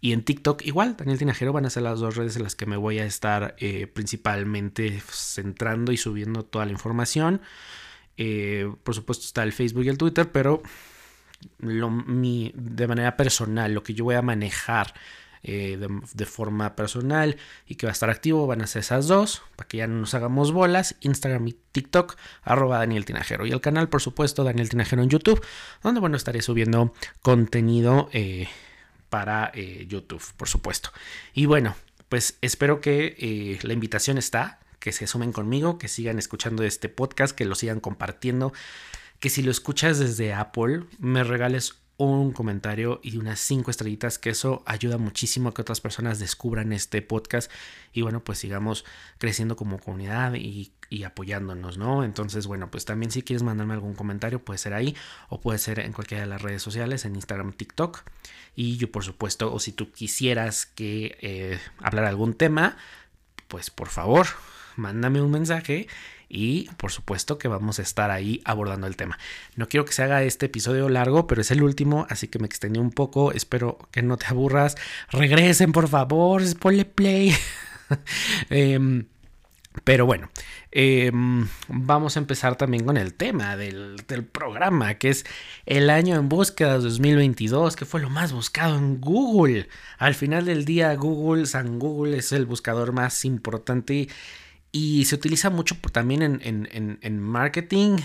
y 0.00 0.12
en 0.12 0.22
TikTok 0.22 0.62
igual, 0.64 0.96
Daniel 0.96 1.18
Tinajero 1.18 1.52
van 1.52 1.66
a 1.66 1.70
ser 1.70 1.82
las 1.82 1.98
dos 1.98 2.14
redes 2.14 2.36
en 2.36 2.44
las 2.44 2.54
que 2.54 2.64
me 2.64 2.76
voy 2.76 3.00
a 3.00 3.04
estar 3.04 3.56
eh, 3.58 3.88
principalmente 3.88 5.02
centrando 5.10 5.90
y 5.90 5.96
subiendo 5.96 6.44
toda 6.44 6.64
la 6.64 6.72
información. 6.72 7.40
Eh, 8.16 8.72
por 8.84 8.94
supuesto 8.94 9.24
está 9.24 9.42
el 9.42 9.52
Facebook 9.52 9.84
y 9.84 9.88
el 9.88 9.98
Twitter, 9.98 10.30
pero 10.30 10.62
lo, 11.58 11.90
mi, 11.90 12.52
de 12.54 12.86
manera 12.86 13.16
personal, 13.16 13.74
lo 13.74 13.82
que 13.82 13.94
yo 13.94 14.04
voy 14.04 14.14
a 14.14 14.22
manejar 14.22 14.94
eh, 15.48 15.78
de, 15.78 16.26
forma 16.26 16.74
personal 16.74 17.36
y 17.68 17.76
que 17.76 17.86
va 17.86 17.92
a 17.92 17.92
estar 17.92 18.10
activo 18.10 18.48
van 18.48 18.62
a 18.62 18.66
ser 18.66 18.80
esas 18.80 19.06
dos 19.06 19.42
para 19.54 19.68
que 19.68 19.76
ya 19.76 19.86
no 19.86 20.00
nos 20.00 20.12
hagamos 20.12 20.50
bolas 20.50 20.96
Instagram 21.02 21.46
y 21.46 21.56
TikTok 21.70 22.16
arroba 22.42 22.78
Daniel 22.78 23.04
Tinajero. 23.04 23.46
Y 23.46 23.52
el 23.52 23.60
canal 23.60 23.88
por 23.88 24.02
supuesto 24.02 24.42
Daniel 24.42 24.68
Tinajero 24.68 25.04
en 25.04 25.08
YouTube 25.08 25.40
donde 25.84 26.00
bueno 26.00 26.16
estaré 26.16 26.42
subiendo 26.42 26.92
contenido 27.22 28.08
eh, 28.12 28.48
para 29.08 29.52
eh, 29.54 29.86
YouTube 29.88 30.24
por 30.36 30.48
supuesto. 30.48 30.90
Y 31.32 31.46
bueno 31.46 31.76
pues 32.08 32.38
espero 32.40 32.80
que 32.80 33.56
la 33.62 33.72
invitación 33.72 34.18
está 34.18 34.58
que 34.80 34.90
se 34.90 35.06
sumen 35.06 35.30
conmigo 35.30 35.78
que 35.78 35.86
sigan 35.86 36.18
escuchando 36.18 36.64
este 36.64 36.88
podcast 36.88 37.36
que 37.36 37.44
lo 37.44 37.54
sigan 37.54 37.78
compartiendo 37.78 38.52
que 39.20 39.30
si 39.30 39.42
lo 39.42 39.52
escuchas 39.52 40.00
desde 40.00 40.34
Apple 40.34 40.82
me 40.98 41.22
regales 41.22 41.76
un 41.98 42.32
comentario 42.32 43.00
y 43.02 43.16
unas 43.16 43.40
cinco 43.40 43.70
estrellitas, 43.70 44.18
que 44.18 44.30
eso 44.30 44.62
ayuda 44.66 44.98
muchísimo 44.98 45.48
a 45.48 45.54
que 45.54 45.62
otras 45.62 45.80
personas 45.80 46.18
descubran 46.18 46.72
este 46.72 47.00
podcast 47.00 47.50
y 47.92 48.02
bueno, 48.02 48.22
pues 48.22 48.38
sigamos 48.38 48.84
creciendo 49.18 49.56
como 49.56 49.78
comunidad 49.78 50.34
y, 50.34 50.72
apoyándonos, 51.04 51.78
¿no? 51.78 52.04
Entonces, 52.04 52.46
bueno, 52.46 52.70
pues 52.70 52.84
también 52.84 53.10
si 53.10 53.22
quieres 53.22 53.42
mandarme 53.42 53.74
algún 53.74 53.94
comentario, 53.94 54.44
puede 54.44 54.58
ser 54.58 54.74
ahí 54.74 54.94
o 55.28 55.40
puede 55.40 55.58
ser 55.58 55.80
en 55.80 55.92
cualquiera 55.92 56.22
de 56.24 56.28
las 56.28 56.42
redes 56.42 56.62
sociales, 56.62 57.04
en 57.04 57.16
Instagram, 57.16 57.52
TikTok. 57.52 58.02
Y 58.54 58.76
yo, 58.76 58.90
por 58.92 59.02
supuesto, 59.02 59.52
o 59.52 59.58
si 59.58 59.72
tú 59.72 59.90
quisieras 59.90 60.66
que 60.66 61.18
eh, 61.20 61.58
hablara 61.78 62.08
algún 62.08 62.34
tema, 62.34 62.76
pues 63.48 63.70
por 63.70 63.88
favor, 63.88 64.26
mándame 64.76 65.22
un 65.22 65.30
mensaje 65.30 65.88
y 66.28 66.68
por 66.76 66.90
supuesto 66.90 67.38
que 67.38 67.48
vamos 67.48 67.78
a 67.78 67.82
estar 67.82 68.10
ahí 68.10 68.40
abordando 68.44 68.86
el 68.86 68.96
tema. 68.96 69.18
No 69.54 69.68
quiero 69.68 69.84
que 69.84 69.92
se 69.92 70.02
haga 70.02 70.22
este 70.22 70.46
episodio 70.46 70.88
largo, 70.88 71.26
pero 71.26 71.40
es 71.40 71.50
el 71.50 71.62
último, 71.62 72.06
así 72.10 72.28
que 72.28 72.38
me 72.38 72.46
extendí 72.46 72.80
un 72.80 72.90
poco. 72.90 73.32
Espero 73.32 73.78
que 73.90 74.02
no 74.02 74.16
te 74.16 74.26
aburras. 74.26 74.76
Regresen, 75.10 75.72
por 75.72 75.88
favor, 75.88 76.42
ponle 76.58 76.84
play. 76.84 77.34
Em, 78.50 79.06
pero 79.84 80.06
bueno, 80.06 80.28
em, 80.72 81.46
vamos 81.68 82.16
a 82.16 82.20
empezar 82.20 82.56
también 82.56 82.84
con 82.84 82.96
el 82.96 83.14
tema 83.14 83.56
del, 83.56 83.96
del, 84.08 84.24
programa, 84.24 84.94
que 84.94 85.10
es 85.10 85.24
el 85.66 85.90
año 85.90 86.16
en 86.16 86.28
búsqueda 86.28 86.78
2022, 86.78 87.76
que 87.76 87.84
fue 87.84 88.00
lo 88.00 88.10
más 88.10 88.32
buscado 88.32 88.76
en 88.76 89.00
Google. 89.00 89.68
Al 89.98 90.16
final 90.16 90.46
del 90.46 90.64
día, 90.64 90.94
Google, 90.96 91.46
San 91.46 91.78
Google 91.78 92.18
es 92.18 92.32
el 92.32 92.46
buscador 92.46 92.92
más 92.92 93.24
importante 93.24 94.08
y 94.76 95.06
se 95.06 95.14
utiliza 95.14 95.48
mucho 95.48 95.74
también 95.90 96.20
en, 96.42 97.18
marketing, 97.18 97.96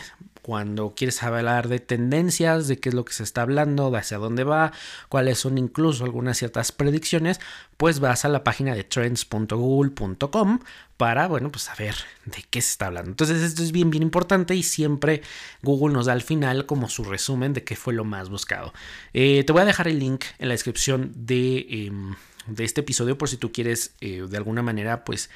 cuando 0.42 0.94
quieres 0.96 1.22
hablar 1.22 1.68
de 1.68 1.80
tendencias, 1.80 2.70
de 2.70 2.80
qué 2.80 2.88
es 2.88 2.96
lo 2.96 3.04
que 3.04 3.12
se 3.12 3.24
está 3.24 3.42
hablando, 3.42 3.92
de 3.92 3.98
hacia 3.98 4.18
dónde 4.18 4.46
va, 4.46 4.72
cuáles 5.10 5.38
son 5.38 5.58
incluso 5.58 6.06
algunas 6.06 6.38
ciertas 6.38 6.72
predicciones, 6.72 7.42
pues 7.75 8.00
vas 8.00 8.24
a 8.24 8.30
la 8.30 8.46
página 8.46 8.74
de 8.74 8.86
trends.google.com 8.86 10.60
para, 10.96 11.28
bueno, 11.28 11.51
pues 11.51 11.63
saber 11.63 11.94
de 12.24 12.42
qué 12.50 12.62
se 12.62 12.72
está 12.72 12.86
hablando. 12.86 13.12
Entonces 13.12 13.42
esto 13.42 13.63
es 13.63 13.74
bien, 13.74 13.90
bien 13.90 14.04
importante 14.04 14.56
y 14.56 14.63
siempre 14.63 15.24
Google 15.63 15.94
nos 15.94 16.06
da 16.06 16.13
al 16.13 16.22
final 16.22 16.68
como 16.68 16.88
su 16.88 17.04
resumen 17.04 17.51
de 17.51 17.66
qué 17.66 17.75
fue 17.75 17.94
lo 17.94 18.06
más 18.06 18.30
buscado. 18.30 18.74
Eh, 19.13 19.44
te 19.44 19.51
voy 19.51 19.63
a 19.63 19.66
dejar 19.66 19.90
el 19.90 20.00
link 20.00 20.24
en 20.40 20.48
la 20.48 20.54
descripción 20.54 21.12
de, 21.18 21.66
em, 21.68 22.16
este 22.60 22.80
episodio 22.80 23.18
por 23.18 23.28
si 23.28 23.36
tú 23.36 23.51
quieres 23.51 23.94
eh, 24.00 24.25
de 24.25 24.38
alguna 24.38 24.62
manera, 24.62 25.04
pues 25.04 25.30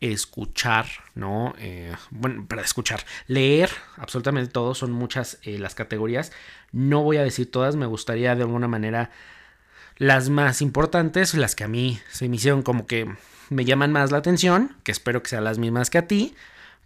escuchar, 0.00 0.86
¿no? 1.14 1.54
Eh, 1.58 1.94
bueno, 2.10 2.46
para 2.46 2.62
escuchar, 2.62 3.04
leer, 3.26 3.70
absolutamente 3.96 4.52
todo, 4.52 4.74
son 4.74 4.92
muchas 4.92 5.38
eh, 5.42 5.58
las 5.58 5.74
categorías. 5.74 6.32
No 6.72 7.02
voy 7.02 7.16
a 7.16 7.22
decir 7.22 7.50
todas, 7.50 7.76
me 7.76 7.86
gustaría 7.86 8.34
de 8.34 8.42
alguna 8.42 8.68
manera 8.68 9.10
las 9.96 10.28
más 10.28 10.62
importantes, 10.62 11.34
las 11.34 11.56
que 11.56 11.64
a 11.64 11.68
mí 11.68 12.00
se 12.10 12.28
me 12.28 12.36
hicieron 12.36 12.62
como 12.62 12.86
que 12.86 13.12
me 13.50 13.64
llaman 13.64 13.92
más 13.92 14.12
la 14.12 14.18
atención, 14.18 14.76
que 14.84 14.92
espero 14.92 15.22
que 15.22 15.30
sean 15.30 15.44
las 15.44 15.58
mismas 15.58 15.90
que 15.90 15.98
a 15.98 16.06
ti. 16.06 16.34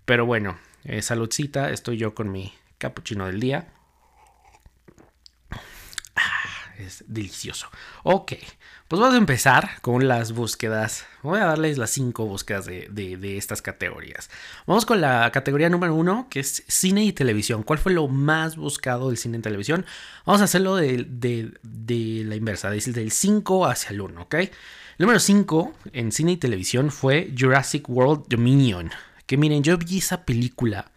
Pero 0.04 0.26
bueno, 0.26 0.58
eh, 0.84 1.02
saludcita, 1.02 1.70
estoy 1.70 1.96
yo 1.98 2.14
con 2.14 2.32
mi 2.32 2.54
capuchino 2.78 3.26
del 3.26 3.40
día. 3.40 3.68
Ah, 6.16 6.71
es 6.86 7.04
delicioso. 7.06 7.68
Ok, 8.02 8.32
pues 8.88 9.00
vamos 9.00 9.14
a 9.14 9.18
empezar 9.18 9.80
con 9.80 10.06
las 10.06 10.32
búsquedas. 10.32 11.06
Voy 11.22 11.38
a 11.40 11.46
darles 11.46 11.78
las 11.78 11.88
cinco 11.90 12.26
búsquedas 12.26 12.66
de, 12.66 13.36
estas 13.38 13.62
categorías. 13.62 14.28
Vamos 14.66 14.84
con 14.84 15.00
la 15.00 15.30
categoría 15.32 15.70
número 15.70 15.94
uno, 15.94 16.26
que 16.28 16.40
es 16.40 16.62
cine 16.68 17.02
y 17.04 17.12
televisión. 17.12 17.62
¿Cuál 17.62 17.78
fue 17.78 17.92
lo 17.92 18.06
más 18.08 18.56
buscado 18.56 19.08
del 19.08 19.16
cine 19.16 19.38
y 19.38 19.40
televisión? 19.40 19.86
Vamos 20.26 20.42
a 20.42 20.44
hacerlo 20.44 20.76
de, 20.76 21.54
la 21.62 22.36
inversa, 22.36 22.68
del 22.70 23.12
5 23.12 23.66
hacia 23.66 23.90
el 23.92 24.02
1, 24.02 24.20
¿ok? 24.20 24.34
Número 24.98 25.18
5 25.18 25.74
en 25.94 26.12
cine 26.12 26.32
y 26.32 26.36
televisión 26.36 26.90
fue 26.90 27.32
Jurassic 27.36 27.88
World 27.88 28.26
Dominion. 28.28 28.90
Que 29.26 29.38
miren, 29.38 29.62
yo 29.62 29.78
vi 29.78 29.98
esa 29.98 30.24
película. 30.26 30.92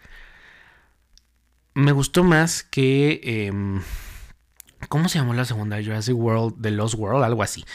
Me 1.76 1.94
gustó 1.94 2.24
más 2.24 2.64
que... 2.64 3.22
Em, 3.24 3.82
¿Cómo 4.90 5.10
se 5.10 5.20
llamó 5.20 5.34
la 5.34 5.46
segunda? 5.46 5.82
Jurassic 5.82 6.16
World, 6.16 6.62
The 6.62 6.72
Lost 6.72 6.96
World, 6.96 7.24
algo 7.24 7.44
así. 7.44 7.66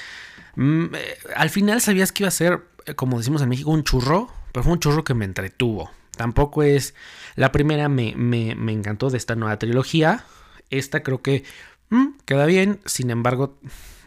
Mm, 0.57 0.95
eh, 0.95 1.19
al 1.37 1.51
final 1.51 1.81
sabías 1.81 2.13
que 2.13 2.25
iba 2.25 2.29
a 2.29 2.33
ser, 2.33 2.63
eh, 2.87 2.95
como 2.95 3.19
decimos 3.19 3.43
en 3.43 3.49
México, 3.49 3.71
un 3.71 3.85
churro, 3.85 4.33
pero 4.53 4.65
fue 4.65 4.73
un 4.73 4.81
churro 4.81 5.05
que 5.05 5.15
me 5.15 5.25
entretuvo. 5.25 5.91
Tampoco 6.17 6.63
es... 6.63 6.95
La 7.37 7.53
primera 7.53 7.89
me, 7.89 8.15
me, 8.17 8.55
me 8.55 8.73
encantó 8.73 9.11
de 9.11 9.17
esta 9.17 9.37
nueva 9.37 9.59
trilogía. 9.59 10.25
Esta 10.69 11.03
creo 11.03 11.23
que 11.23 11.45
mm, 11.89 12.19
queda 12.25 12.47
bien, 12.47 12.81
sin 12.85 13.11
embargo, 13.11 13.59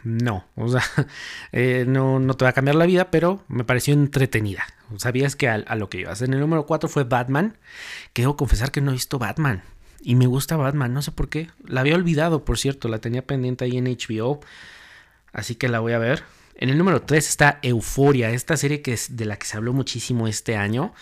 no. 0.04 0.44
O 0.54 0.68
sea, 0.68 0.82
eh, 1.52 1.84
no, 1.88 2.20
no, 2.20 2.34
te 2.34 2.44
va 2.44 2.50
a 2.50 2.54
cambiar 2.54 2.76
la 2.76 2.86
vida, 2.86 3.10
pero 3.10 3.42
me 3.48 3.64
pareció 3.64 3.94
entretenida. 3.94 4.64
Sabías 4.98 5.34
que 5.34 5.48
a, 5.48 5.74
lo 5.74 5.88
que 5.88 6.00
ibas. 6.00 6.22
En 6.22 6.34
el 6.34 6.40
número 6.40 6.66
4 6.66 6.88
fue 6.88 7.04
Batman. 7.04 7.56
Que 8.12 8.22
debo 8.22 8.36
confesar 8.36 8.70
que 8.70 8.80
no 8.80 8.90
he 8.90 8.94
visto 8.94 9.18
Batman. 9.18 9.62
Y 10.06 10.16
me 10.16 10.26
gusta 10.26 10.56
Batman, 10.56 10.92
no 10.92 11.00
sé 11.00 11.12
por 11.12 11.30
qué. 11.30 11.48
La 11.66 11.80
había 11.80 11.94
olvidado, 11.94 12.44
por 12.44 12.58
cierto, 12.58 12.88
la 12.88 12.98
tenía 12.98 13.26
pendiente 13.26 13.64
ahí 13.64 13.78
en 13.78 13.86
HBO. 13.86 14.40
Así 15.32 15.54
que 15.54 15.66
la 15.66 15.80
voy 15.80 15.94
a 15.94 15.98
ver. 15.98 16.24
En 16.56 16.68
el 16.68 16.76
número 16.76 17.00
3 17.00 17.26
está 17.26 17.58
Euforia, 17.62 18.30
esta 18.30 18.58
serie 18.58 18.82
que 18.82 18.92
es 18.92 19.16
de 19.16 19.24
la 19.24 19.38
que 19.38 19.46
se 19.46 19.56
habló 19.56 19.72
muchísimo 19.72 20.28
este 20.28 20.56
año. 20.56 20.92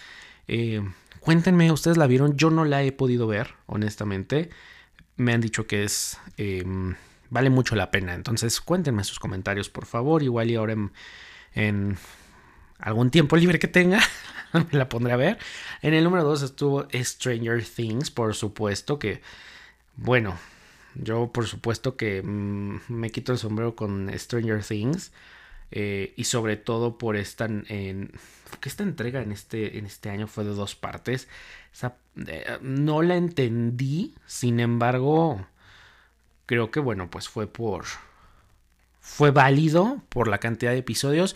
Eh, 0.47 0.89
cuéntenme, 1.19 1.73
¿ustedes 1.73 1.97
la 1.97 2.07
vieron? 2.07 2.37
Yo 2.37 2.51
no 2.51 2.65
la 2.65 2.85
he 2.85 2.93
podido 2.93 3.27
ver, 3.27 3.57
honestamente. 3.67 4.51
Me 5.17 5.33
han 5.33 5.41
dicho 5.41 5.67
que 5.67 5.83
es... 5.83 6.19
Em, 6.37 6.95
vale 7.29 7.51
mucho 7.51 7.75
la 7.75 7.91
pena. 7.91 8.15
Entonces 8.15 8.61
cuéntenme 8.61 9.03
sus 9.03 9.19
comentarios, 9.19 9.69
por 9.69 9.85
favor. 9.85 10.23
Igual 10.23 10.49
y 10.49 10.55
ahora 10.55 10.77
en 11.55 11.97
algún 12.79 13.11
tiempo 13.11 13.37
libre 13.37 13.59
que 13.59 13.69
tenga 13.69 14.01
me 14.73 14.79
la 14.79 14.89
pondré 14.89 15.13
a 15.13 15.17
ver. 15.17 15.39
En 15.81 15.95
el 15.95 16.05
número 16.05 16.25
2 16.25 16.43
estuvo 16.43 16.87
Stranger 16.93 17.65
Things, 17.65 18.11
por 18.11 18.35
supuesto 18.35 18.99
que, 18.99 19.23
bueno, 19.97 20.39
yo 20.95 21.33
por 21.33 21.47
supuesto 21.47 21.97
que 21.97 22.23
mm, 22.23 22.81
me 22.89 23.11
quito 23.11 23.33
el 23.33 23.39
sombrero 23.39 23.75
con 23.75 24.11
Stranger 24.17 24.63
Things. 24.63 25.13
Eh, 25.75 26.13
y 26.19 26.25
sobre 26.25 26.59
todo 26.59 26.99
por 26.99 27.17
esta, 27.17 27.47
en, 27.47 28.13
que 28.61 28.69
esta 28.69 28.83
entrega 28.83 29.23
en 29.23 29.33
este, 29.33 29.79
en 29.79 29.87
este 29.87 30.11
año 30.11 30.27
fue 30.27 30.45
de 30.45 30.51
dos 30.51 30.75
partes. 30.75 31.29
Eh, 32.27 32.59
no 32.61 33.01
la 33.01 33.17
entendí, 33.17 34.15
sin 34.27 34.61
embargo, 34.61 35.47
creo 36.45 36.71
que 36.71 36.81
bueno, 36.81 37.11
pues 37.11 37.29
fue 37.29 37.47
por... 37.47 37.87
Fue 39.01 39.33
válido 39.33 40.01
por 40.11 40.29
la 40.29 40.39
cantidad 40.39 40.71
de 40.71 40.79
episodios 40.79 41.35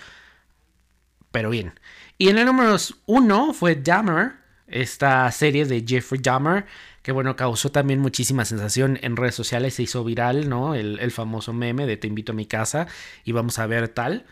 pero 1.37 1.51
bien. 1.51 1.79
Y 2.19 2.29
en 2.29 2.39
el 2.39 2.47
número 2.47 2.77
uno 3.07 3.53
fue 3.53 3.75
Dahmer, 3.75 4.33
esta 4.67 5.31
serie 5.33 5.67
de 5.67 5.85
Jeffrey 5.87 6.21
Dahmer, 6.21 6.65
que 7.03 7.13
bueno, 7.13 7.37
causó 7.37 7.71
también 7.71 8.01
muchísima 8.01 8.45
sensación 8.45 8.99
en 9.03 9.17
redes 9.17 9.35
sociales, 9.35 9.75
se 9.75 9.83
hizo 9.83 10.03
viral, 10.03 10.49
¿no? 10.49 10.75
El, 10.75 11.11
famoso 11.11 11.53
meme 11.53 11.87
de 11.87 11.97
te 11.97 12.07
invito 12.09 12.33
a 12.33 12.35
mi 12.35 12.47
casa 12.47 12.87
y 13.25 13.33
vamos 13.33 13.59
a 13.59 13.67
ver 13.67 13.89
tal. 13.89 14.25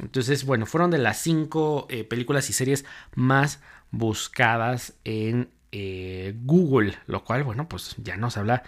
Entonces, 0.00 0.46
bueno, 0.46 0.66
fueron 0.66 0.90
de 0.90 0.98
las 0.98 1.20
cinco 1.20 1.86
eh, 1.90 2.04
películas 2.04 2.48
y 2.48 2.52
series 2.52 2.84
más 3.14 3.60
buscadas 3.90 4.94
en 5.04 5.50
eh, 5.72 6.34
Google, 6.44 6.96
lo 7.06 7.24
cual, 7.24 7.42
bueno, 7.42 7.68
pues 7.68 7.96
ya 7.98 8.16
nos 8.16 8.36
habla 8.36 8.62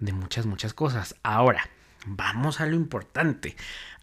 de 0.00 0.12
muchas, 0.12 0.46
muchas 0.46 0.74
cosas. 0.74 1.14
Ahora, 1.22 1.70
vamos 2.06 2.60
a 2.60 2.66
lo 2.66 2.74
importante 2.74 3.56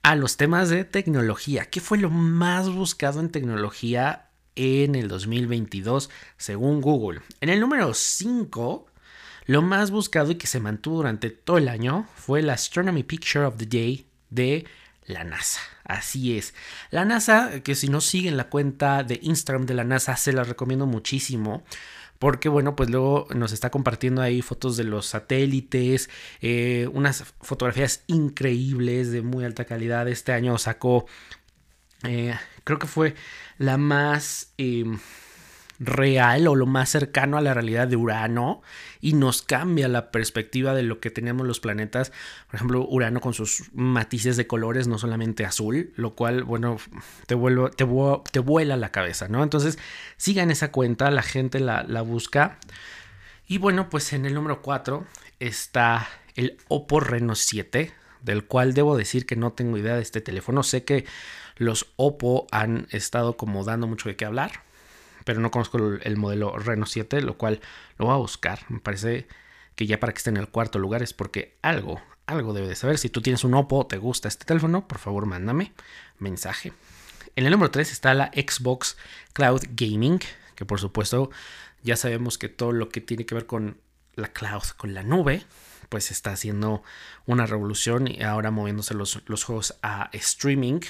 a 0.03 0.15
los 0.15 0.35
temas 0.35 0.69
de 0.69 0.83
tecnología. 0.83 1.65
¿Qué 1.65 1.79
fue 1.79 1.97
lo 1.97 2.09
más 2.09 2.69
buscado 2.69 3.21
en 3.21 3.29
tecnología 3.29 4.29
en 4.55 4.95
el 4.95 5.07
2022 5.07 6.09
según 6.37 6.81
Google? 6.81 7.21
En 7.39 7.47
el 7.47 7.61
número 7.61 7.93
5, 7.93 8.85
lo 9.45 9.61
más 9.61 9.91
buscado 9.91 10.31
y 10.31 10.35
que 10.35 10.47
se 10.47 10.59
mantuvo 10.59 10.97
durante 10.97 11.29
todo 11.29 11.57
el 11.57 11.69
año 11.69 12.07
fue 12.15 12.41
la 12.41 12.53
Astronomy 12.53 13.03
Picture 13.03 13.45
of 13.45 13.55
the 13.55 13.65
Day 13.65 14.07
de 14.29 14.67
la 15.05 15.23
NASA. 15.23 15.61
Así 15.85 16.37
es. 16.37 16.53
La 16.91 17.05
NASA, 17.05 17.61
que 17.61 17.75
si 17.75 17.87
no 17.87 18.01
siguen 18.01 18.35
la 18.35 18.49
cuenta 18.49 19.03
de 19.03 19.19
Instagram 19.21 19.65
de 19.65 19.73
la 19.73 19.83
NASA, 19.85 20.17
se 20.17 20.33
la 20.33 20.43
recomiendo 20.43 20.85
muchísimo 20.85 21.63
porque 22.23 22.47
bueno, 22.47 22.73
pues 22.77 22.89
luego 22.89 23.27
nos 23.35 23.51
está 23.51 23.69
compartiendo 23.69 24.21
ahí 24.21 24.41
fotos 24.41 24.77
de 24.77 24.85
los 24.85 25.07
satélites, 25.07 26.09
eh, 26.39 26.87
unas 26.93 27.25
fotografías 27.41 28.05
increíbles 28.07 29.11
de 29.11 29.21
muy 29.21 29.43
alta 29.43 29.65
calidad. 29.65 30.07
Este 30.07 30.31
año 30.31 30.57
sacó, 30.57 31.05
eh, 32.07 32.33
creo 32.63 32.79
que 32.79 32.87
fue 32.87 33.15
la 33.57 33.75
más... 33.75 34.53
Em, 34.57 34.99
real 35.85 36.47
o 36.47 36.55
lo 36.55 36.65
más 36.65 36.89
cercano 36.89 37.37
a 37.37 37.41
la 37.41 37.53
realidad 37.53 37.87
de 37.87 37.95
Urano 37.95 38.61
y 39.01 39.13
nos 39.13 39.41
cambia 39.41 39.87
la 39.87 40.11
perspectiva 40.11 40.73
de 40.73 40.83
lo 40.83 40.99
que 40.99 41.11
tenemos 41.11 41.45
los 41.45 41.59
planetas. 41.59 42.11
Por 42.47 42.55
ejemplo, 42.55 42.87
Urano 42.87 43.21
con 43.21 43.33
sus 43.33 43.69
matices 43.73 44.37
de 44.37 44.47
colores, 44.47 44.87
no 44.87 44.97
solamente 44.97 45.45
azul, 45.45 45.91
lo 45.95 46.15
cual, 46.15 46.43
bueno, 46.43 46.77
te, 47.27 47.35
vuelvo, 47.35 47.69
te 47.69 48.39
vuela 48.39 48.77
la 48.77 48.91
cabeza, 48.91 49.27
¿no? 49.27 49.43
Entonces, 49.43 49.77
sigan 50.17 50.51
esa 50.51 50.71
cuenta, 50.71 51.11
la 51.11 51.23
gente 51.23 51.59
la, 51.59 51.83
la 51.83 52.01
busca. 52.01 52.57
Y 53.47 53.57
bueno, 53.57 53.89
pues 53.89 54.13
en 54.13 54.25
el 54.25 54.33
número 54.33 54.61
4 54.61 55.05
está 55.39 56.07
el 56.35 56.57
Oppo 56.69 56.99
Reno 56.99 57.35
7, 57.35 57.93
del 58.21 58.45
cual 58.45 58.73
debo 58.73 58.97
decir 58.97 59.25
que 59.25 59.35
no 59.35 59.51
tengo 59.51 59.77
idea 59.77 59.95
de 59.95 60.01
este 60.01 60.21
teléfono. 60.21 60.63
Sé 60.63 60.85
que 60.85 61.05
los 61.57 61.93
Oppo 61.97 62.47
han 62.51 62.87
estado 62.91 63.35
como 63.35 63.63
dando 63.63 63.87
mucho 63.87 64.07
de 64.07 64.15
qué 64.15 64.25
hablar 64.25 64.63
pero 65.25 65.39
no 65.39 65.51
conozco 65.51 65.77
el, 65.77 66.17
modelo 66.17 66.57
Reno 66.57 66.85
7, 66.85 67.21
lo 67.21 67.37
cual 67.37 67.61
lo 67.97 68.05
voy 68.05 68.15
a 68.15 68.17
buscar. 68.17 68.59
Me 68.69 68.79
parece 68.79 69.27
que 69.75 69.85
ya 69.85 69.99
para 69.99 70.13
que 70.13 70.17
esté 70.17 70.29
en 70.29 70.37
el 70.37 70.49
cuarto 70.49 70.79
lugar 70.79 71.01
es 71.03 71.13
porque 71.13 71.57
algo, 71.61 72.01
algo 72.25 72.53
debe 72.53 72.67
de 72.67 72.75
saber. 72.75 72.97
Si 72.97 73.09
tú 73.09 73.21
tienes 73.21 73.43
un 73.43 73.53
Oppo, 73.53 73.87
te 73.87 73.97
gusta 73.97 74.27
este 74.27 74.45
teléfono, 74.45 74.87
por 74.87 74.99
favor 74.99 75.25
mándame 75.25 75.73
mensaje. 76.19 76.73
En 77.35 77.45
el 77.45 77.51
número 77.51 77.71
3 77.71 77.91
está 77.91 78.13
la 78.13 78.31
Xbox 78.33 78.97
Cloud 79.33 79.63
Gaming, 79.71 80.19
que 80.55 80.65
por 80.65 80.79
supuesto 80.79 81.31
ya 81.81 81.95
sabemos 81.95 82.37
que 82.37 82.49
todo 82.49 82.71
lo 82.71 82.89
que 82.89 83.01
tiene 83.01 83.25
que 83.25 83.35
ver 83.35 83.45
con 83.45 83.77
la 84.15 84.27
cloud, 84.31 84.63
con 84.77 84.93
la 84.93 85.03
nube, 85.03 85.43
pues 85.89 86.11
está 86.11 86.31
haciendo 86.31 86.83
una 87.25 87.45
revolución 87.45 88.07
y 88.07 88.21
ahora 88.21 88.51
moviéndose 88.51 88.93
los, 88.93 89.21
los 89.25 89.43
juegos 89.43 89.75
a 89.81 90.09
streaming, 90.13 90.81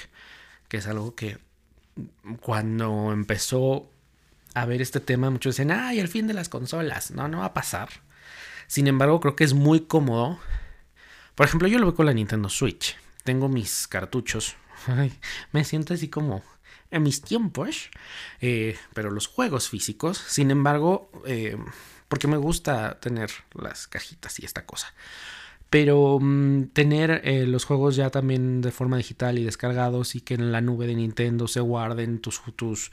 que 0.68 0.76
es 0.78 0.86
algo 0.86 1.14
que 1.14 1.38
cuando 2.40 3.12
empezó 3.12 3.90
a 4.54 4.66
ver 4.66 4.80
este 4.80 5.00
tema, 5.00 5.30
muchos 5.30 5.56
dicen, 5.56 5.72
ay, 5.72 5.98
el 5.98 6.08
fin 6.08 6.26
de 6.26 6.34
las 6.34 6.48
consolas. 6.48 7.10
No, 7.10 7.28
no 7.28 7.40
va 7.40 7.46
a 7.46 7.54
pasar. 7.54 7.88
Sin 8.66 8.86
embargo, 8.86 9.20
creo 9.20 9.36
que 9.36 9.44
es 9.44 9.52
muy 9.52 9.80
cómodo. 9.80 10.38
Por 11.34 11.46
ejemplo, 11.46 11.68
yo 11.68 11.78
lo 11.78 11.86
veo 11.86 11.94
con 11.94 12.06
la 12.06 12.14
Nintendo 12.14 12.48
Switch. 12.48 12.96
Tengo 13.24 13.48
mis 13.48 13.88
cartuchos. 13.88 14.56
me 15.52 15.64
siento 15.64 15.94
así 15.94 16.08
como 16.08 16.42
en 16.90 17.02
mis 17.02 17.22
tiempos. 17.22 17.90
Eh, 18.40 18.78
pero 18.94 19.10
los 19.10 19.26
juegos 19.26 19.68
físicos, 19.68 20.18
sin 20.18 20.50
embargo, 20.50 21.10
eh, 21.26 21.56
porque 22.08 22.28
me 22.28 22.36
gusta 22.36 23.00
tener 23.00 23.30
las 23.54 23.88
cajitas 23.88 24.38
y 24.38 24.44
esta 24.44 24.64
cosa. 24.64 24.94
Pero 25.68 26.18
mm, 26.20 26.68
tener 26.72 27.22
eh, 27.24 27.46
los 27.46 27.64
juegos 27.64 27.96
ya 27.96 28.10
también 28.10 28.60
de 28.60 28.70
forma 28.70 28.96
digital 28.96 29.38
y 29.38 29.44
descargados 29.44 30.14
y 30.14 30.20
que 30.20 30.34
en 30.34 30.52
la 30.52 30.60
nube 30.60 30.86
de 30.86 30.94
Nintendo 30.94 31.48
se 31.48 31.58
guarden 31.60 32.20
tus, 32.20 32.40
tus, 32.54 32.92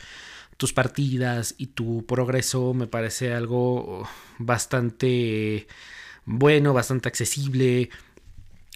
tus 0.62 0.74
partidas 0.74 1.56
y 1.58 1.68
tu 1.68 2.06
progreso 2.06 2.76
me 2.76 2.86
parece 2.86 3.34
algo 3.34 4.08
bastante 4.38 5.66
bueno, 6.26 6.72
bastante 6.72 7.10
accesible. 7.10 7.90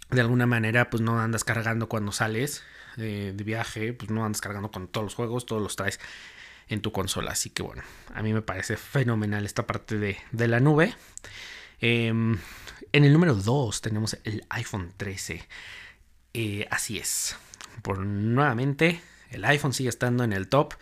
De 0.09 0.19
alguna 0.19 0.47
manera, 0.47 0.89
pues 0.89 1.03
no 1.03 1.19
andas 1.19 1.43
cargando 1.43 1.87
cuando 1.87 2.11
sales 2.11 2.63
eh, 2.97 3.33
de 3.35 3.43
viaje, 3.43 3.93
pues 3.93 4.09
no 4.09 4.25
andas 4.25 4.41
cargando 4.41 4.71
con 4.71 4.87
todos 4.87 5.05
los 5.05 5.13
juegos, 5.13 5.45
todos 5.45 5.61
los 5.61 5.75
traes 5.75 5.99
en 6.69 6.81
tu 6.81 6.91
consola. 6.91 7.33
Así 7.33 7.51
que 7.51 7.61
bueno, 7.61 7.83
a 8.15 8.23
mí 8.23 8.33
me 8.33 8.41
parece 8.41 8.77
fenomenal 8.77 9.45
esta 9.45 9.67
parte 9.67 9.99
de, 9.99 10.47
la 10.47 10.59
nube. 10.59 10.95
Em, 11.81 12.39
en 12.93 13.03
el 13.03 13.13
número 13.13 13.35
2 13.35 13.81
tenemos 13.81 14.17
el 14.23 14.43
iPhone 14.49 14.91
13. 14.97 15.47
Eh, 16.33 16.67
así 16.71 16.97
es. 16.97 17.35
Por 17.83 17.99
nuevamente, 17.99 19.01
el 19.29 19.45
iPhone 19.45 19.71
sigue 19.71 19.89
estando 19.89 20.23
en 20.23 20.33
el 20.33 20.47
top. 20.47 20.73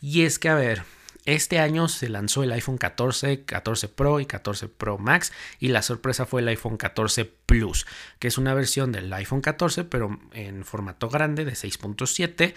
Y 0.00 0.22
es 0.22 0.38
que, 0.38 0.48
a 0.48 0.54
ver, 0.54 0.84
este 1.28 1.58
año 1.58 1.88
se 1.88 2.08
lanzó 2.08 2.42
el 2.42 2.52
iPhone 2.52 2.78
14, 2.78 3.44
14 3.44 3.88
Pro 3.88 4.18
y 4.18 4.24
14 4.24 4.68
Pro 4.68 4.96
Max 4.96 5.30
y 5.60 5.68
la 5.68 5.82
sorpresa 5.82 6.24
fue 6.24 6.40
el 6.40 6.48
iPhone 6.48 6.78
14 6.78 7.26
Plus, 7.26 7.86
que 8.18 8.28
es 8.28 8.38
una 8.38 8.54
versión 8.54 8.92
del 8.92 9.12
iPhone 9.12 9.42
14 9.42 9.84
pero 9.84 10.18
en 10.32 10.64
formato 10.64 11.10
grande 11.10 11.44
de 11.44 11.52
6.7 11.52 12.54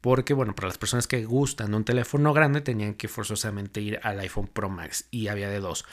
porque 0.00 0.32
bueno, 0.32 0.54
para 0.54 0.68
las 0.68 0.78
personas 0.78 1.06
que 1.06 1.24
gustan 1.26 1.72
de 1.72 1.76
un 1.76 1.84
teléfono 1.84 2.32
grande 2.32 2.62
tenían 2.62 2.94
que 2.94 3.08
forzosamente 3.08 3.82
ir 3.82 4.00
al 4.02 4.20
iPhone 4.20 4.46
Pro 4.46 4.70
Max 4.70 5.06
y 5.10 5.28
había 5.28 5.50
de 5.50 5.60
dos. 5.60 5.84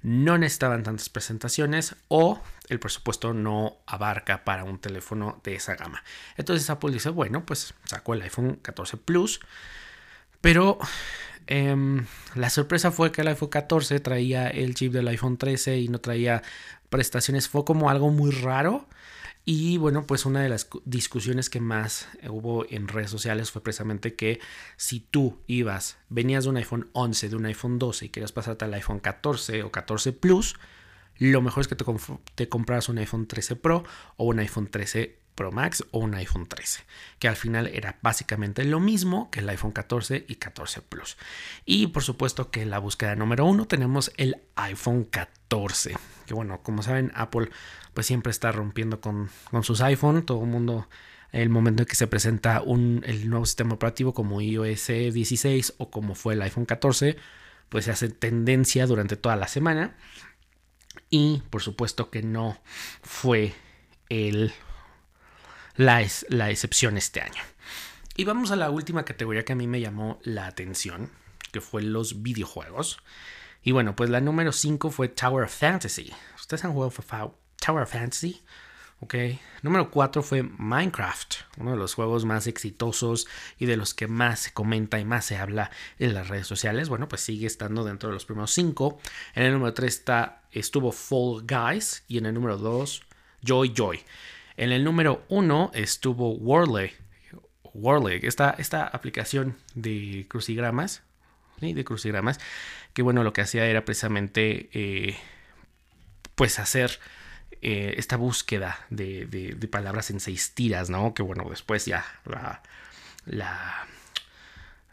No 0.00 0.38
necesitaban 0.38 0.84
tantas 0.84 1.08
presentaciones 1.08 1.96
o 2.06 2.40
el 2.68 2.78
presupuesto 2.78 3.32
no 3.32 3.78
abarca 3.86 4.44
para 4.44 4.62
un 4.62 4.78
teléfono 4.78 5.40
de 5.42 5.56
esa 5.56 5.74
gama. 5.74 6.04
Entonces 6.36 6.70
Apple 6.70 6.92
dice, 6.92 7.08
bueno, 7.08 7.44
pues 7.44 7.74
sacó 7.84 8.14
el 8.14 8.22
iPhone 8.22 8.60
14 8.62 8.98
Plus 8.98 9.40
pero 10.44 10.76
em, 11.46 12.04
la 12.34 12.50
sorpresa 12.50 12.90
fue 12.90 13.10
que 13.10 13.22
el 13.22 13.28
iPhone 13.28 13.48
14 13.48 13.98
traía 14.00 14.46
el 14.48 14.74
chip 14.74 14.92
del 14.92 15.08
iPhone 15.08 15.38
13 15.38 15.78
y 15.78 15.88
no 15.88 16.02
traía 16.02 16.42
prestaciones. 16.90 17.48
Fue 17.48 17.64
como 17.64 17.88
algo 17.88 18.10
muy 18.10 18.30
raro. 18.30 18.86
Y 19.46 19.78
bueno, 19.78 20.06
pues 20.06 20.26
una 20.26 20.42
de 20.42 20.50
las 20.50 20.68
discusiones 20.84 21.48
que 21.48 21.60
más 21.60 22.08
hubo 22.28 22.66
en 22.68 22.88
redes 22.88 23.10
sociales 23.10 23.52
fue 23.52 23.62
precisamente 23.62 24.16
que 24.16 24.38
si 24.76 25.00
tú 25.00 25.40
ibas, 25.46 25.96
venías 26.10 26.44
de 26.44 26.50
un 26.50 26.58
iPhone 26.58 26.90
11, 26.92 27.30
de 27.30 27.36
un 27.36 27.46
iPhone 27.46 27.78
12 27.78 28.04
y 28.04 28.08
querías 28.10 28.32
pasarte 28.32 28.66
al 28.66 28.74
iPhone 28.74 29.00
14 29.00 29.62
o 29.62 29.72
14 29.72 30.12
Plus, 30.12 30.56
lo 31.16 31.40
mejor 31.40 31.62
es 31.62 31.68
que 31.68 31.74
te, 31.74 31.86
te 32.34 32.50
compraras 32.50 32.90
un 32.90 32.98
iPhone 32.98 33.26
13 33.26 33.56
Pro 33.56 33.84
o 34.18 34.26
un 34.26 34.40
iPhone 34.40 34.66
13 34.66 35.23
Pro 35.34 35.50
Max 35.50 35.84
o 35.90 35.98
un 35.98 36.14
iPhone 36.14 36.46
13, 36.46 36.84
que 37.18 37.28
al 37.28 37.36
final 37.36 37.66
era 37.66 37.98
básicamente 38.02 38.64
lo 38.64 38.80
mismo 38.80 39.30
que 39.30 39.40
el 39.40 39.48
iPhone 39.48 39.72
14 39.72 40.24
y 40.28 40.36
14 40.36 40.82
Plus. 40.82 41.16
Y 41.64 41.88
por 41.88 42.02
supuesto 42.02 42.50
que 42.50 42.62
en 42.62 42.70
la 42.70 42.78
búsqueda 42.78 43.16
número 43.16 43.44
uno 43.44 43.66
tenemos 43.66 44.12
el 44.16 44.42
iPhone 44.56 45.04
14, 45.04 45.96
que 46.26 46.34
bueno, 46.34 46.62
como 46.62 46.82
saben, 46.82 47.12
Apple 47.14 47.50
pues 47.94 48.06
siempre 48.06 48.30
está 48.30 48.52
rompiendo 48.52 49.00
con, 49.00 49.30
sus 49.62 49.80
iPhone, 49.80 50.24
todo 50.24 50.42
el 50.42 50.48
mundo 50.48 50.88
el 51.32 51.48
momento 51.48 51.82
en 51.82 51.88
que 51.88 51.96
se 51.96 52.06
presenta 52.06 52.62
un, 52.62 53.02
el 53.06 53.28
nuevo 53.28 53.44
sistema 53.44 53.74
operativo 53.74 54.14
como 54.14 54.40
iOS 54.40 54.86
16 54.86 55.74
o 55.78 55.90
como 55.90 56.14
fue 56.14 56.34
el 56.34 56.42
iPhone 56.42 56.64
14, 56.64 57.16
pues 57.68 57.86
se 57.86 57.90
hace 57.90 58.08
tendencia 58.08 58.86
durante 58.86 59.16
toda 59.16 59.34
la 59.34 59.48
semana. 59.48 59.96
Y 61.10 61.42
por 61.50 61.60
supuesto 61.60 62.10
que 62.10 62.22
no 62.22 62.60
fue 63.02 63.52
el 64.08 64.52
la, 65.76 66.02
es, 66.02 66.26
la 66.28 66.50
excepción 66.50 66.96
este 66.96 67.20
año. 67.20 67.42
Y 68.16 68.24
vamos 68.24 68.50
a 68.50 68.56
la 68.56 68.70
última 68.70 69.04
categoría 69.04 69.44
que 69.44 69.52
a 69.52 69.56
mí 69.56 69.66
me 69.66 69.80
llamó 69.80 70.20
la 70.22 70.46
atención, 70.46 71.10
que 71.52 71.60
fue 71.60 71.82
los 71.82 72.22
videojuegos. 72.22 72.98
Y 73.62 73.72
bueno, 73.72 73.96
pues 73.96 74.10
la 74.10 74.20
número 74.20 74.52
5 74.52 74.90
fue 74.90 75.08
Tower 75.08 75.44
of 75.44 75.54
Fantasy. 75.54 76.12
¿Ustedes 76.36 76.64
han 76.64 76.72
jugado 76.72 76.92
Tower 77.58 77.82
of 77.82 77.90
Fantasy? 77.90 78.42
Ok. 79.00 79.14
Número 79.62 79.90
4 79.90 80.22
fue 80.22 80.42
Minecraft, 80.42 81.34
uno 81.58 81.72
de 81.72 81.76
los 81.76 81.94
juegos 81.94 82.24
más 82.24 82.46
exitosos 82.46 83.26
y 83.58 83.66
de 83.66 83.76
los 83.76 83.94
que 83.94 84.06
más 84.06 84.40
se 84.40 84.52
comenta 84.52 84.98
y 85.00 85.04
más 85.04 85.24
se 85.24 85.36
habla 85.36 85.70
en 85.98 86.14
las 86.14 86.28
redes 86.28 86.46
sociales. 86.46 86.88
Bueno, 86.88 87.08
pues 87.08 87.22
sigue 87.22 87.46
estando 87.46 87.84
dentro 87.84 88.08
de 88.08 88.14
los 88.14 88.24
primeros 88.24 88.52
5. 88.52 89.00
En 89.34 89.42
el 89.42 89.52
número 89.52 89.74
3 89.74 89.92
está, 89.92 90.42
estuvo 90.52 90.92
Fall 90.92 91.44
Guys 91.46 92.04
y 92.06 92.18
en 92.18 92.26
el 92.26 92.34
número 92.34 92.58
2 92.58 93.02
Joy 93.42 93.72
Joy. 93.74 94.00
En 94.56 94.72
el 94.72 94.84
número 94.84 95.24
uno 95.28 95.70
estuvo 95.74 96.34
Worley. 96.34 96.92
Worley, 97.74 98.20
esta, 98.22 98.50
esta 98.50 98.86
aplicación 98.86 99.56
de 99.74 100.26
crucigramas, 100.28 101.02
de 101.60 101.84
crucigramas, 101.84 102.38
que 102.92 103.02
bueno, 103.02 103.24
lo 103.24 103.32
que 103.32 103.40
hacía 103.40 103.66
era 103.66 103.84
precisamente 103.84 104.68
eh, 104.72 105.16
pues 106.36 106.58
hacer 106.58 107.00
eh, 107.62 107.94
esta 107.96 108.16
búsqueda 108.16 108.78
de, 108.90 109.56
palabras 109.70 110.10
en 110.10 110.20
seis 110.20 110.52
tiras, 110.54 110.90
¿no? 110.90 111.14
Que 111.14 111.22
bueno, 111.22 111.46
después 111.50 111.84
ya 111.86 112.04
la, 112.24 112.62
la, 113.26 113.86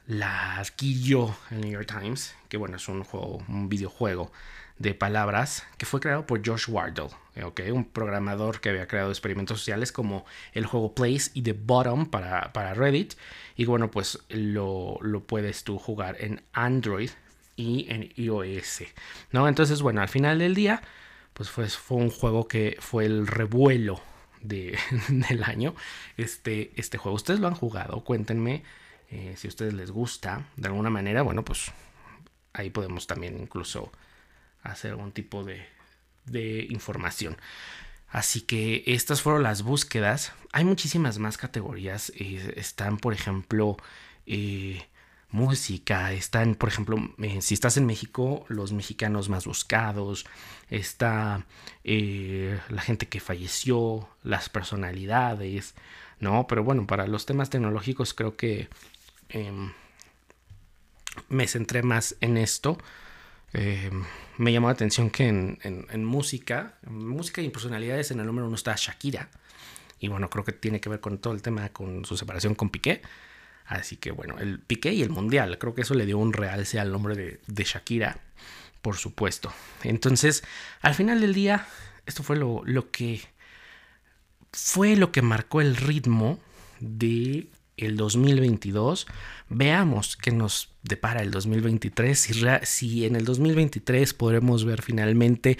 la 0.07 0.57
adquirió 0.57 1.35
el 1.51 1.61
New 1.61 1.71
York 1.71 1.87
Times, 1.87 2.35
que 2.49 2.57
bueno, 2.57 2.77
es 2.77 2.87
un 2.87 3.03
juego, 3.03 3.43
un 3.47 3.69
videojuego 3.69 4.31
de 4.81 4.95
palabras 4.95 5.65
que 5.77 5.85
fue 5.85 5.99
creado 5.99 6.25
por 6.25 6.45
Josh 6.45 6.65
Wardle, 6.67 7.09
¿okay? 7.43 7.71
un 7.71 7.85
programador 7.85 8.59
que 8.59 8.69
había 8.69 8.87
creado 8.87 9.09
experimentos 9.09 9.59
sociales 9.59 9.91
como 9.91 10.25
el 10.53 10.65
juego 10.65 10.95
Place 10.95 11.31
y 11.33 11.43
The 11.43 11.53
Bottom 11.53 12.07
para, 12.07 12.51
para 12.51 12.73
Reddit. 12.73 13.13
Y 13.55 13.65
bueno, 13.65 13.91
pues 13.91 14.19
lo, 14.29 14.97
lo, 15.01 15.23
puedes 15.23 15.63
tú 15.63 15.77
jugar 15.77 16.17
en 16.19 16.41
Android 16.53 17.11
y 17.55 17.85
en 17.89 18.11
iOS. 18.15 18.83
¿no? 19.31 19.47
Entonces, 19.47 19.81
bueno, 19.81 20.01
al 20.01 20.09
final 20.09 20.39
del 20.39 20.55
día, 20.55 20.81
pues 21.33 21.49
fue, 21.49 21.69
fue 21.69 21.97
un 21.97 22.09
juego 22.09 22.47
que 22.47 22.77
fue 22.79 23.05
el 23.05 23.27
revuelo 23.27 24.01
de, 24.41 24.77
del 25.09 25.43
año. 25.43 25.75
Este, 26.17 26.71
este 26.75 26.97
juego, 26.97 27.15
ustedes 27.15 27.39
lo 27.39 27.47
han 27.47 27.55
jugado, 27.55 28.03
cuéntenme 28.03 28.63
eh, 29.11 29.35
si 29.37 29.47
a 29.47 29.49
ustedes 29.49 29.73
les 29.73 29.91
gusta. 29.91 30.47
De 30.55 30.67
alguna 30.67 30.89
manera, 30.89 31.21
bueno, 31.21 31.45
pues 31.45 31.71
ahí 32.53 32.71
podemos 32.71 33.05
también 33.05 33.39
incluso 33.39 33.91
hacer 34.63 34.91
algún 34.91 35.11
tipo 35.11 35.43
de, 35.43 35.65
de 36.25 36.67
información. 36.69 37.37
Así 38.11 38.41
que 38.41 38.83
estas 38.87 39.21
fueron 39.21 39.43
las 39.43 39.63
búsquedas. 39.63 40.33
Hay 40.51 40.65
muchísimas 40.65 41.17
más 41.17 41.37
categorías. 41.37 42.11
Eh, 42.15 42.53
están, 42.57 42.97
por 42.97 43.13
ejemplo, 43.13 43.77
eh, 44.25 44.85
música. 45.29 46.11
Están, 46.11 46.55
por 46.55 46.67
ejemplo, 46.67 46.97
eh, 47.19 47.41
si 47.41 47.53
estás 47.53 47.77
en 47.77 47.85
México, 47.85 48.45
los 48.49 48.73
mexicanos 48.73 49.29
más 49.29 49.45
buscados. 49.45 50.25
Está 50.69 51.45
la 51.83 52.81
gente 52.81 53.07
que 53.07 53.19
falleció, 53.19 54.09
las 54.23 54.49
personalidades, 54.49 55.73
¿no? 56.19 56.47
Pero 56.47 56.63
bueno, 56.63 56.87
para 56.87 57.07
los 57.07 57.25
temas 57.25 57.49
tecnológicos 57.49 58.13
creo 58.13 58.35
que 58.35 58.69
em, 59.29 59.71
me 61.29 61.47
centré 61.47 61.81
más 61.81 62.15
en 62.21 62.37
esto. 62.37 62.77
Em, 63.53 64.03
me 64.37 64.51
llamó 64.51 64.67
la 64.67 64.73
atención 64.73 65.09
que 65.09 65.27
en, 65.27 66.05
música, 66.05 66.75
en 66.85 67.07
música 67.07 67.41
y 67.41 67.45
en 67.45 67.51
personalidades, 67.51 68.11
en 68.11 68.19
el 68.19 68.25
número 68.25 68.47
uno 68.47 68.55
está 68.55 68.75
Shakira. 68.77 69.29
Y 69.99 70.07
bueno, 70.07 70.29
creo 70.29 70.43
que 70.43 70.51
tiene 70.51 70.79
que 70.79 70.89
ver 70.89 70.99
con 70.99 71.19
todo 71.19 71.33
el 71.33 71.41
tema 71.41 71.69
con 71.69 72.05
su 72.05 72.17
separación 72.17 72.55
con 72.55 72.69
Piqué. 72.69 73.01
Así 73.65 73.97
que 73.97 74.11
bueno, 74.11 74.39
el 74.39 74.59
Piqué 74.59 74.93
y 74.93 75.01
el 75.01 75.09
Mundial, 75.09 75.57
creo 75.57 75.75
que 75.75 75.81
eso 75.81 75.93
le 75.93 76.05
dio 76.05 76.17
un 76.17 76.33
realce 76.33 76.79
al 76.79 76.91
nombre 76.91 77.39
de, 77.45 77.63
Shakira, 77.63 78.19
por 78.81 78.97
supuesto. 78.97 79.53
Entonces, 79.83 80.43
al 80.81 80.95
final 80.95 81.21
del 81.21 81.33
día, 81.33 81.67
esto 82.05 82.23
fue 82.23 82.35
lo 82.37 82.91
que 82.91 83.21
fue 84.53 84.95
lo 84.95 85.11
que 85.11 85.21
marcó 85.21 85.61
el 85.61 85.75
ritmo 85.75 86.39
de 86.79 87.47
el 87.85 87.97
2022. 87.97 89.07
Veamos 89.49 90.17
qué 90.17 90.31
nos 90.31 90.73
depara 90.83 91.21
el 91.21 91.31
2023. 91.31 92.19
Si, 92.19 92.33
si 92.63 93.05
en 93.05 93.15
el 93.15 93.25
2023 93.25 94.13
podremos 94.13 94.65
ver 94.65 94.81
finalmente 94.81 95.57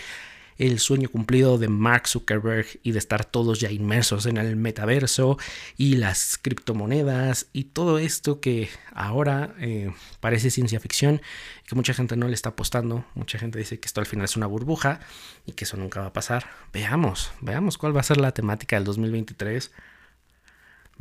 el 0.62 0.80
sueño 0.80 1.10
cumplido 1.10 1.58
de 1.58 1.68
Mark 1.68 2.08
Zuckerberg 2.08 2.68
y 2.84 2.92
de 2.92 3.00
estar 3.00 3.26
todos 3.26 3.60
ya 3.60 3.72
inmersos 3.72 4.28
en 4.28 4.38
el 4.38 4.56
metaverso 4.56 5.38
y 5.76 5.96
las 5.96 6.38
criptomonedas 6.40 7.48
y 7.52 7.66
todo 7.66 7.98
esto 7.98 8.40
que 8.40 8.70
ahora 8.94 9.56
eh, 9.60 9.92
parece 10.20 10.52
ciencia 10.52 10.80
ficción 10.80 11.22
y 11.66 11.68
que 11.68 11.76
mucha 11.76 11.96
gente 11.96 12.16
no 12.16 12.28
le 12.28 12.36
está 12.36 12.50
apostando. 12.50 13.06
Mucha 13.16 13.40
gente 13.40 13.58
dice 13.58 13.80
que 13.80 13.88
esto 13.88 14.02
al 14.02 14.06
final 14.06 14.26
es 14.26 14.38
una 14.38 14.46
burbuja 14.46 15.00
y 15.48 15.54
que 15.54 15.64
eso 15.64 15.78
nunca 15.78 16.02
va 16.02 16.08
a 16.08 16.14
pasar. 16.14 16.46
Veamos, 16.72 17.32
veamos 17.42 17.80
cuál 17.80 17.96
va 17.96 18.02
a 18.02 18.04
ser 18.04 18.18
la 18.18 18.32
temática 18.32 18.76
del 18.76 18.86
2023 18.86 19.72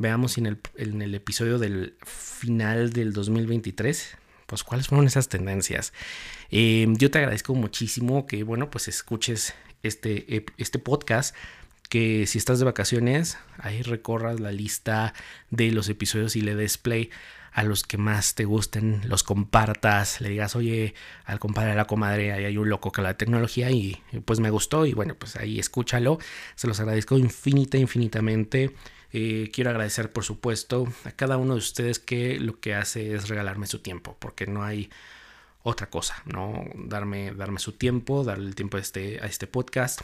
veamos 0.01 0.37
en 0.37 0.47
el, 0.47 0.59
en 0.75 1.01
el 1.01 1.15
episodio 1.15 1.59
del 1.59 1.95
final 2.03 2.91
del 2.91 3.13
2023 3.13 4.17
pues 4.51 4.65
cuáles 4.65 4.89
fueron 4.89 5.07
esas 5.07 5.29
tendencias. 5.29 5.93
Eh, 6.49 6.85
yo 6.97 7.09
te 7.09 7.19
agradezco 7.19 7.55
muchísimo 7.55 8.27
que, 8.27 8.43
bueno, 8.43 8.69
pues 8.69 8.89
escuches 8.89 9.53
este, 9.81 10.45
este 10.57 10.77
podcast. 10.77 11.33
Que 11.87 12.27
si 12.27 12.37
estás 12.37 12.59
de 12.59 12.65
vacaciones, 12.65 13.37
ahí 13.57 13.81
recorras 13.81 14.41
la 14.41 14.51
lista 14.51 15.13
de 15.51 15.71
los 15.71 15.87
episodios 15.87 16.35
y 16.35 16.41
le 16.41 16.55
des 16.55 16.77
play 16.77 17.09
a 17.53 17.63
los 17.63 17.83
que 17.83 17.97
más 17.97 18.35
te 18.35 18.45
gusten, 18.45 19.01
los 19.05 19.23
compartas, 19.23 20.21
le 20.21 20.29
digas, 20.29 20.55
oye, 20.55 20.95
al 21.25 21.39
compadre, 21.39 21.71
a 21.71 21.75
la 21.75 21.85
comadre, 21.85 22.31
ahí 22.31 22.45
hay 22.45 22.57
un 22.57 22.69
loco 22.69 22.91
que 22.91 23.01
la 23.01 23.17
tecnología 23.17 23.71
y 23.71 24.01
pues 24.23 24.39
me 24.39 24.49
gustó 24.49 24.85
y 24.85 24.93
bueno, 24.93 25.15
pues 25.15 25.35
ahí 25.35 25.59
escúchalo. 25.59 26.17
Se 26.55 26.67
los 26.67 26.79
agradezco 26.79 27.17
infinita, 27.17 27.77
infinitamente. 27.77 28.73
Eh, 29.13 29.49
quiero 29.53 29.69
agradecer, 29.69 30.11
por 30.11 30.23
supuesto, 30.23 30.87
a 31.03 31.11
cada 31.11 31.37
uno 31.37 31.53
de 31.53 31.59
ustedes 31.59 31.99
que 31.99 32.39
lo 32.39 32.59
que 32.59 32.75
hace 32.75 33.13
es 33.13 33.27
regalarme 33.27 33.67
su 33.67 33.79
tiempo, 33.79 34.15
porque 34.19 34.47
no 34.47 34.63
hay 34.63 34.89
otra 35.63 35.89
cosa, 35.89 36.21
¿no? 36.25 36.63
Darme, 36.75 37.33
darme 37.33 37.59
su 37.59 37.73
tiempo, 37.73 38.23
darle 38.23 38.47
el 38.47 38.55
tiempo 38.55 38.77
a 38.77 38.79
este, 38.79 39.19
a 39.21 39.25
este 39.25 39.47
podcast, 39.47 40.01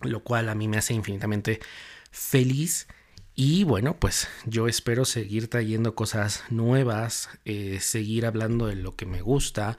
lo 0.00 0.22
cual 0.22 0.48
a 0.48 0.54
mí 0.54 0.68
me 0.68 0.78
hace 0.78 0.94
infinitamente 0.94 1.60
feliz. 2.10 2.88
Y 3.36 3.64
bueno, 3.64 3.96
pues 3.98 4.28
yo 4.46 4.68
espero 4.68 5.04
seguir 5.04 5.48
trayendo 5.48 5.94
cosas 5.94 6.44
nuevas, 6.50 7.30
eh, 7.44 7.78
seguir 7.80 8.26
hablando 8.26 8.66
de 8.66 8.76
lo 8.76 8.94
que 8.94 9.06
me 9.06 9.22
gusta, 9.22 9.76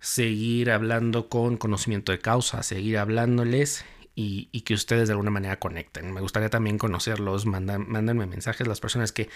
seguir 0.00 0.70
hablando 0.70 1.28
con 1.28 1.56
conocimiento 1.56 2.12
de 2.12 2.20
causa, 2.20 2.62
seguir 2.62 2.98
hablándoles 2.98 3.84
y, 4.20 4.60
que 4.62 4.74
ustedes 4.74 5.06
de 5.06 5.12
alguna 5.12 5.30
manera 5.30 5.60
conecten. 5.60 6.12
Me 6.12 6.20
gustaría 6.20 6.50
también 6.50 6.76
conocerlos, 6.76 7.46
mandan, 7.46 7.88
mándenme 7.88 8.26
mensajes, 8.26 8.66
las 8.66 8.80
personas 8.80 9.12
que 9.12 9.28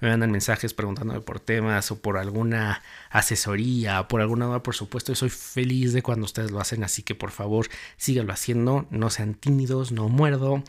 me 0.00 0.10
mandan 0.10 0.30
mensajes 0.30 0.74
preguntándome 0.74 1.22
por 1.22 1.40
temas 1.40 1.90
o 1.90 2.02
por 2.02 2.18
alguna 2.18 2.82
asesoría, 3.08 4.08
por 4.08 4.20
alguna 4.20 4.44
duda, 4.44 4.62
por 4.62 4.74
supuesto, 4.74 5.12
yo 5.12 5.16
soy 5.16 5.30
feliz 5.30 5.94
de 5.94 6.02
cuando 6.02 6.26
ustedes 6.26 6.50
lo 6.50 6.60
hacen, 6.60 6.84
así 6.84 7.02
que 7.02 7.14
por 7.14 7.30
favor 7.30 7.68
síganlo 7.96 8.34
haciendo, 8.34 8.86
no 8.90 9.08
sean 9.08 9.34
tímidos, 9.34 9.90
no 9.90 10.10
muerdo. 10.10 10.62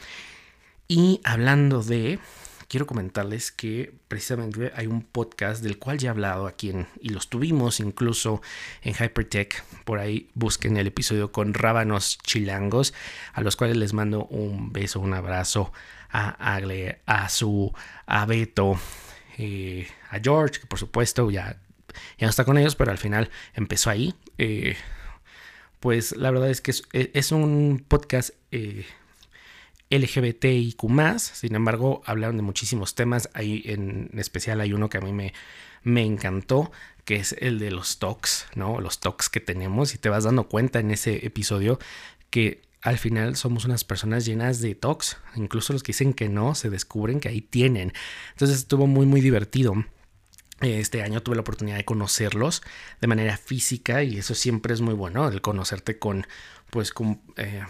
Y 0.87 1.19
hablando 1.25 1.83
de, 1.83 2.19
quiero 2.67 2.85
comentarles 2.85 3.51
que 3.51 3.93
precisamente 4.07 4.71
hay 4.75 4.87
un 4.87 5.01
podcast 5.01 5.63
del 5.63 5.79
cual 5.79 5.97
ya 5.97 6.07
he 6.07 6.11
hablado 6.11 6.47
aquí 6.47 6.69
en, 6.69 6.87
y 7.01 7.09
los 7.09 7.29
tuvimos 7.29 7.79
incluso 7.79 8.41
en 8.81 8.93
Hypertech. 8.93 9.63
Por 9.85 9.99
ahí 9.99 10.29
busquen 10.33 10.77
el 10.77 10.87
episodio 10.87 11.31
con 11.31 11.53
Rábanos 11.53 12.17
Chilangos, 12.23 12.93
a 13.33 13.41
los 13.41 13.55
cuales 13.55 13.77
les 13.77 13.93
mando 13.93 14.25
un 14.25 14.73
beso, 14.73 14.99
un 14.99 15.13
abrazo 15.13 15.71
a 16.09 16.55
Agle, 16.55 16.99
a 17.05 17.29
su, 17.29 17.73
a 18.05 18.25
Beto, 18.25 18.79
eh, 19.37 19.87
a 20.09 20.19
George, 20.19 20.61
que 20.61 20.67
por 20.67 20.79
supuesto 20.79 21.29
ya, 21.31 21.59
ya 22.17 22.27
no 22.27 22.29
está 22.29 22.43
con 22.43 22.57
ellos, 22.57 22.75
pero 22.75 22.91
al 22.91 22.97
final 22.97 23.29
empezó 23.53 23.89
ahí. 23.89 24.13
Eh, 24.37 24.75
pues 25.79 26.15
la 26.15 26.31
verdad 26.31 26.49
es 26.49 26.61
que 26.61 26.73
es, 26.91 27.31
un 27.31 27.85
podcast 27.87 28.31
eh, 28.51 28.85
LGBTIQ 29.89 30.81
sin 31.19 31.55
embargo 31.55 32.01
hablaron 32.05 32.37
de 32.37 32.43
muchísimos 32.43 32.95
temas, 32.95 33.29
ahí 33.33 33.63
en 33.65 34.09
especial 34.17 34.61
hay 34.61 34.73
uno 34.73 34.89
que 34.89 34.97
a 34.97 35.01
mí 35.01 35.13
me, 35.13 35.33
me 35.83 36.03
encantó, 36.03 36.71
que 37.05 37.15
es 37.15 37.35
el 37.39 37.59
de 37.59 37.71
los 37.71 37.99
talks, 37.99 38.47
¿no? 38.55 38.81
Los 38.81 38.99
talks 38.99 39.29
que 39.29 39.39
tenemos 39.39 39.93
y 39.93 39.97
te 39.97 40.09
vas 40.09 40.25
dando 40.25 40.47
cuenta 40.49 40.79
en 40.79 40.91
ese 40.91 41.25
episodio 41.25 41.79
que 42.29 42.67
al 42.81 42.97
final 42.97 43.35
somos 43.35 43.65
unas 43.65 43.83
personas 43.83 44.25
llenas 44.25 44.61
de 44.61 44.75
talks, 44.75 45.17
incluso 45.35 45.73
los 45.73 45.83
que 45.83 45.91
dicen 45.91 46.13
que 46.13 46.29
no, 46.29 46.53
se 46.55 46.69
descubren 46.69 47.19
que 47.19 47.29
ahí 47.29 47.41
tienen. 47.41 47.93
Entonces 48.31 48.57
estuvo 48.57 48.87
muy 48.87 49.05
muy 49.05 49.21
divertido. 49.21 49.73
Este 50.61 51.03
año 51.03 51.21
tuve 51.21 51.35
la 51.35 51.41
oportunidad 51.41 51.77
de 51.77 51.85
conocerlos 51.85 52.63
de 52.99 53.07
manera 53.07 53.37
física 53.37 54.03
y 54.03 54.17
eso 54.17 54.33
siempre 54.33 54.73
es 54.73 54.81
muy 54.81 54.95
bueno, 54.95 55.27
el 55.27 55.41
conocerte 55.41 55.99
con, 55.99 56.25
pues, 56.71 56.91
con 56.91 57.21
eh, 57.35 57.61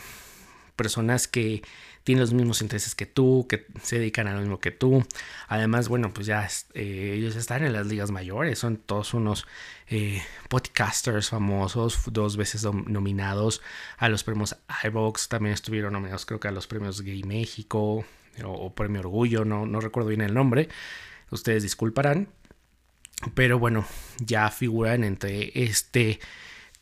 personas 0.78 1.28
que 1.28 1.62
tienen 2.06 2.22
los 2.22 2.32
mismos 2.32 2.62
intereses 2.62 2.96
que 2.96 3.06
tú, 3.06 3.48
que 3.50 3.66
se 3.84 4.00
dedican 4.00 4.28
a 4.28 4.34
lo 4.34 4.40
mismo 4.40 4.62
que 4.62 4.72
tú. 4.72 5.06
Además, 5.50 5.90
bueno, 5.90 6.14
pues 6.14 6.26
ya 6.26 6.48
eh, 6.74 7.16
ellos 7.18 7.36
están 7.36 7.66
en 7.66 7.74
las 7.74 7.88
ligas 7.88 8.12
mayores, 8.12 8.60
son 8.60 8.78
todos 8.78 9.14
unos 9.14 9.46
eh, 9.90 10.24
podcasters 10.48 11.28
famosos, 11.28 12.00
dos 12.06 12.38
veces 12.38 12.64
nominados 12.64 13.62
a 13.98 14.08
los 14.08 14.24
premios 14.24 14.56
iVox, 14.86 15.28
también 15.28 15.54
estuvieron 15.54 15.92
nominados 15.92 16.26
creo 16.26 16.40
que 16.40 16.48
a 16.48 16.52
los 16.52 16.66
premios 16.66 17.02
Gay 17.02 17.24
México 17.24 18.06
o, 18.42 18.74
Premio 18.74 19.02
Orgullo, 19.02 19.44
no, 19.44 19.66
no 19.66 19.82
recuerdo 19.82 20.08
bien 20.08 20.22
el 20.22 20.34
nombre, 20.34 20.70
ustedes 21.30 21.64
disculparán. 21.64 22.30
Pero 23.34 23.60
bueno, 23.60 23.86
ya 24.20 24.50
figuran 24.50 25.04
entre 25.04 25.52
este 25.56 26.20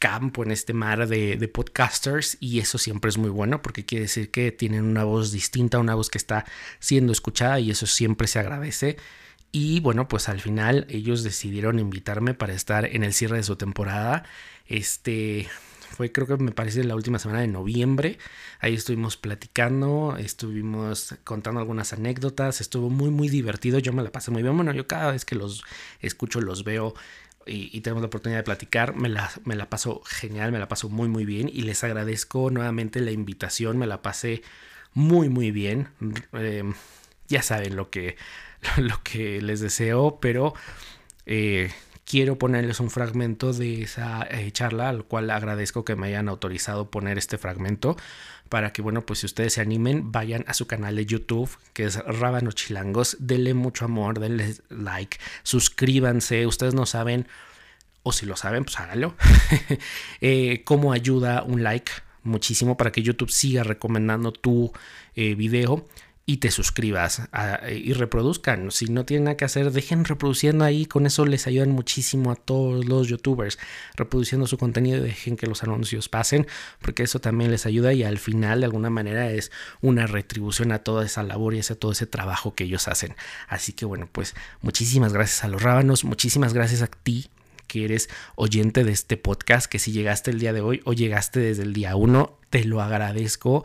campo, 0.06 0.44
en 0.44 0.52
este 0.52 0.74
mar 0.74 1.08
de, 1.08 1.50
podcasters 1.52 2.38
y 2.40 2.60
eso 2.60 2.78
siempre 2.78 3.10
es 3.10 3.18
muy 3.18 3.32
bueno 3.32 3.64
porque 3.64 3.86
quiere 3.86 4.04
decir 4.04 4.30
que 4.30 4.52
tienen 4.52 4.84
una 4.84 5.04
voz 5.04 5.32
distinta, 5.32 5.80
una 5.80 5.96
voz 5.96 6.12
que 6.12 6.20
está 6.20 6.46
siendo 6.78 7.12
escuchada 7.12 7.60
y 7.60 7.72
eso 7.72 7.88
siempre 7.88 8.28
se 8.28 8.38
agradece. 8.38 8.98
Y 9.52 9.80
bueno, 9.80 10.08
pues 10.08 10.30
al 10.30 10.42
final 10.42 10.86
ellos 10.90 11.24
decidieron 11.24 11.80
invitarme 11.80 12.36
para 12.36 12.54
estar 12.54 12.86
en 12.86 13.04
el 13.04 13.14
cierre 13.14 13.38
de 13.38 13.44
su 13.44 13.56
temporada. 13.56 14.26
Este 14.68 15.48
fue 15.96 16.12
creo 16.12 16.28
que 16.28 16.38
me 16.38 16.52
parece 16.52 16.84
la 16.84 16.94
última 16.94 17.18
semana 17.18 17.42
de 17.42 17.48
noviembre. 17.48 18.20
Ahí 18.60 18.76
estuvimos 18.76 19.18
platicando, 19.18 20.18
estuvimos 20.20 21.16
contando 21.24 21.62
algunas 21.62 21.94
anécdotas, 21.94 22.62
estuvo 22.62 22.92
muy 22.92 23.10
muy 23.10 23.28
divertido, 23.28 23.80
yo 23.80 23.92
me 23.92 24.04
la 24.04 24.12
pasé 24.12 24.30
muy 24.30 24.44
bien. 24.44 24.56
Bueno, 24.56 24.72
yo 24.72 24.86
cada 24.86 25.14
vez 25.14 25.26
que 25.26 25.34
los 25.34 25.64
escucho 26.00 26.42
los 26.42 26.64
veo 26.64 26.94
y, 27.46 27.82
tenemos 27.82 28.02
la 28.02 28.08
oportunidad 28.08 28.40
de 28.40 28.44
platicar. 28.44 28.96
Me 28.96 29.10
la, 29.10 29.32
me 29.44 29.56
la 29.56 29.70
paso 29.70 30.02
genial, 30.06 30.52
me 30.52 30.60
la 30.60 30.68
paso 30.68 30.90
muy, 30.90 31.08
muy 31.08 31.26
bien 31.26 31.50
y 31.52 31.62
les 31.62 31.84
agradezco 31.84 32.50
nuevamente 32.50 33.00
la 33.02 33.12
invitación. 33.12 33.78
Me 33.78 33.88
la 33.88 34.02
pasé 34.02 34.42
muy, 34.94 35.30
muy 35.30 35.52
bien. 35.52 35.90
Em, 36.34 36.74
ya 37.28 37.42
saben 37.42 37.76
lo 37.76 37.90
que, 37.90 38.18
lo 38.78 39.02
que 39.04 39.42
les 39.42 39.60
deseo, 39.60 40.20
pero 40.20 40.54
eh, 41.26 41.72
quiero 42.06 42.38
ponerles 42.38 42.80
un 42.80 42.92
fragmento 42.92 43.52
de 43.52 43.82
esa 43.82 44.26
eh, 44.30 44.52
charla, 44.52 44.90
al 44.90 45.04
cual 45.04 45.30
agradezco 45.30 45.84
que 45.84 45.96
me 45.96 46.08
hayan 46.08 46.30
autorizado 46.30 46.90
poner 46.90 47.18
este 47.18 47.38
fragmento 47.38 47.98
para 48.48 48.72
que, 48.72 48.82
bueno, 48.82 49.06
pues 49.06 49.20
si 49.20 49.26
ustedes 49.26 49.54
se 49.54 49.62
animen, 49.62 50.12
vayan 50.12 50.46
a 50.48 50.54
su 50.54 50.68
canal 50.68 50.96
de 50.96 51.06
YouTube, 51.06 51.50
que 51.74 51.86
es 51.86 51.98
Rábano 51.98 52.52
Chilangos, 52.52 53.18
denle 53.20 53.56
mucho 53.56 53.86
amor, 53.86 54.20
denle 54.20 54.56
like, 54.70 55.18
suscríbanse, 55.44 56.46
ustedes 56.46 56.76
no 56.76 56.86
saben, 56.86 57.28
o 58.04 58.14
si 58.14 58.28
lo 58.28 58.38
saben, 58.38 58.64
pues 58.64 58.80
háganlo, 58.80 59.16
eh, 60.22 60.62
cómo 60.64 60.94
ayuda 60.94 61.42
un 61.44 61.64
like 61.64 61.92
muchísimo 62.22 62.78
para 62.78 62.92
que 62.92 63.02
YouTube 63.02 63.32
siga 63.32 63.64
recomendando 63.64 64.32
tu 64.32 64.72
eh, 65.16 65.34
video 65.34 65.88
y 66.28 66.38
te 66.38 66.50
suscribas 66.50 67.22
y 67.70 67.94
reproduzcan. 67.94 68.72
Si 68.72 68.88
no 68.88 69.06
tienen 69.06 69.26
nada 69.26 69.38
que 69.38 69.46
hacer, 69.46 69.72
dejen 69.72 70.06
reproduciendo 70.06 70.66
ahí. 70.66 70.88
Con 70.88 71.06
eso 71.06 71.26
les 71.26 71.46
ayudan 71.46 71.70
muchísimo 71.70 72.32
a 72.32 72.36
todos 72.36 72.86
los 72.86 73.08
youtubers 73.08 73.60
reproduciendo 73.96 74.48
su 74.48 74.58
contenido. 74.58 75.04
Dejen 75.04 75.38
que 75.38 75.46
los 75.46 75.62
anuncios 75.62 76.10
pasen 76.10 76.48
porque 76.82 77.04
eso 77.04 77.20
también 77.20 77.52
les 77.52 77.68
ayuda 77.68 77.94
y 77.94 78.04
al 78.04 78.18
final 78.18 78.62
de 78.62 78.66
alguna 78.66 78.90
manera 78.90 79.30
es 79.32 79.52
una 79.82 80.08
retribución 80.08 80.72
a 80.72 80.80
toda 80.80 81.06
esa 81.06 81.22
labor 81.22 81.54
y 81.54 81.60
a 81.60 81.76
todo 81.76 81.92
ese 81.92 82.08
trabajo 82.08 82.56
que 82.56 82.64
ellos 82.64 82.88
hacen. 82.88 83.16
Así 83.48 83.74
que 83.74 83.86
bueno, 83.86 84.10
pues 84.12 84.34
muchísimas 84.62 85.14
gracias 85.14 85.44
a 85.44 85.48
los 85.48 85.62
rábanos, 85.62 86.04
muchísimas 86.06 86.54
gracias 86.54 86.82
a 86.82 86.88
ti 86.88 87.30
que 87.68 87.86
eres 87.86 88.10
oyente 88.36 88.84
de 88.84 88.92
este 88.92 89.18
podcast, 89.18 89.68
que 89.68 89.80
si 89.80 89.92
llegaste 89.92 90.32
el 90.32 90.40
día 90.40 90.54
de 90.54 90.62
hoy 90.62 90.82
o 90.86 90.94
llegaste 90.94 91.40
desde 91.40 91.64
el 91.64 91.74
día 91.74 91.96
1, 91.96 92.38
te 92.50 92.64
lo 92.64 92.82
agradezco. 92.82 93.64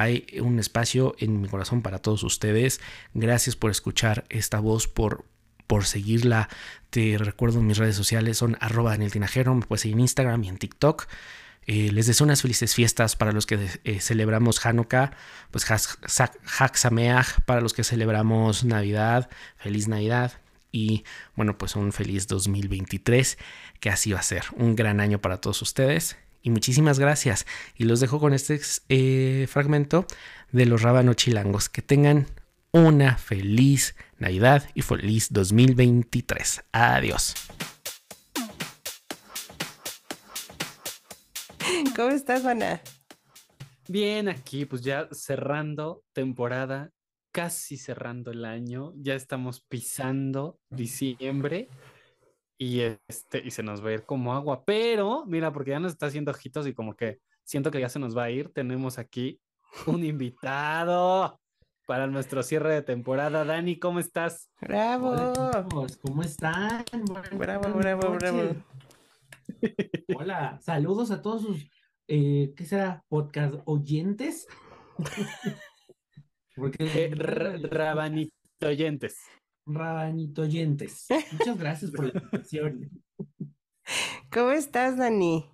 Hay 0.00 0.24
un 0.40 0.58
espacio 0.58 1.14
en 1.18 1.42
mi 1.42 1.48
corazón 1.48 1.82
para 1.82 1.98
todos 1.98 2.22
ustedes. 2.22 2.80
Gracias 3.12 3.54
por 3.54 3.70
escuchar 3.70 4.24
esta 4.30 4.58
voz, 4.58 4.88
por, 4.88 5.26
por 5.66 5.84
seguirla. 5.84 6.48
Te 6.88 7.18
recuerdo 7.18 7.60
mis 7.60 7.76
redes 7.76 7.96
sociales 7.96 8.38
son 8.38 8.56
arroba 8.60 8.92
Daniel 8.92 9.12
Tinajero, 9.12 9.54
me 9.54 9.60
puedes 9.66 9.82
seguir 9.82 9.96
en 9.96 10.00
Instagram 10.00 10.42
y 10.42 10.48
en 10.48 10.56
TikTok. 10.56 11.06
Eh, 11.66 11.92
les 11.92 12.06
deseo 12.06 12.24
unas 12.24 12.40
felices 12.40 12.74
fiestas 12.74 13.14
para 13.14 13.32
los 13.32 13.44
que 13.44 13.58
eh, 13.84 14.00
celebramos 14.00 14.64
Hanukkah, 14.64 15.10
pues 15.50 15.66
Hak 15.66 16.76
Sameach 16.76 17.42
para 17.44 17.60
los 17.60 17.74
que 17.74 17.84
celebramos 17.84 18.64
Navidad, 18.64 19.28
feliz 19.58 19.86
Navidad 19.86 20.32
y 20.72 21.04
bueno, 21.36 21.58
pues 21.58 21.76
un 21.76 21.92
feliz 21.92 22.26
2023, 22.26 23.36
que 23.80 23.90
así 23.90 24.12
va 24.12 24.20
a 24.20 24.22
ser, 24.22 24.44
un 24.56 24.76
gran 24.76 24.98
año 24.98 25.20
para 25.20 25.42
todos 25.42 25.60
ustedes 25.60 26.16
y 26.42 26.50
muchísimas 26.50 26.98
gracias. 26.98 27.46
Y 27.76 27.84
los 27.84 28.00
dejo 28.00 28.20
con 28.20 28.32
este 28.32 28.60
eh, 28.88 29.46
fragmento 29.48 30.06
de 30.52 30.66
los 30.66 30.82
rábanos 30.82 31.16
chilangos. 31.16 31.68
Que 31.68 31.82
tengan 31.82 32.26
una 32.72 33.16
feliz 33.16 33.94
Navidad 34.18 34.68
y 34.74 34.82
feliz 34.82 35.28
2023. 35.30 36.64
Adiós. 36.72 37.34
¿Cómo 41.96 42.10
estás, 42.10 42.42
Juana? 42.42 42.80
Bien, 43.88 44.28
aquí 44.28 44.66
pues 44.66 44.82
ya 44.82 45.08
cerrando 45.10 46.04
temporada, 46.12 46.92
casi 47.32 47.76
cerrando 47.76 48.30
el 48.30 48.44
año, 48.44 48.92
ya 48.96 49.14
estamos 49.14 49.60
pisando 49.60 50.60
diciembre 50.70 51.68
y 52.60 52.82
este 53.08 53.40
y 53.42 53.50
se 53.50 53.62
nos 53.62 53.82
va 53.82 53.88
a 53.88 53.92
ir 53.94 54.04
como 54.04 54.34
agua, 54.34 54.64
pero 54.66 55.24
mira, 55.24 55.50
porque 55.50 55.70
ya 55.70 55.80
nos 55.80 55.92
está 55.92 56.06
haciendo 56.06 56.30
ojitos 56.30 56.66
y 56.66 56.74
como 56.74 56.94
que 56.94 57.18
siento 57.42 57.70
que 57.70 57.80
ya 57.80 57.88
se 57.88 57.98
nos 57.98 58.14
va 58.14 58.24
a 58.24 58.30
ir, 58.30 58.52
tenemos 58.52 58.98
aquí 58.98 59.40
un 59.86 60.04
invitado 60.04 61.40
para 61.86 62.06
nuestro 62.06 62.42
cierre 62.42 62.74
de 62.74 62.82
temporada. 62.82 63.46
Dani, 63.46 63.78
¿cómo 63.78 63.98
estás? 63.98 64.50
Bravo. 64.60 65.08
Hola, 65.08 65.66
¿cómo 66.02 66.22
están? 66.22 66.84
bravo, 67.32 67.72
bravo, 67.72 68.10
bravo. 68.10 68.54
Hola, 70.14 70.60
saludos 70.60 71.10
a 71.12 71.22
todos 71.22 71.42
sus 71.42 71.66
eh, 72.08 72.52
¿qué 72.54 72.66
será? 72.66 73.02
podcast 73.08 73.54
oyentes. 73.64 74.46
Porque 76.56 76.76
eh, 76.80 77.14
rabanito 77.14 78.34
oyentes. 78.60 79.16
Rabanitoyentes. 79.66 81.06
Muchas 81.32 81.58
gracias 81.58 81.90
por 81.90 82.06
la 82.06 82.18
invitación. 82.18 82.90
¿Cómo 84.32 84.50
estás, 84.52 84.96
Dani? 84.96 85.44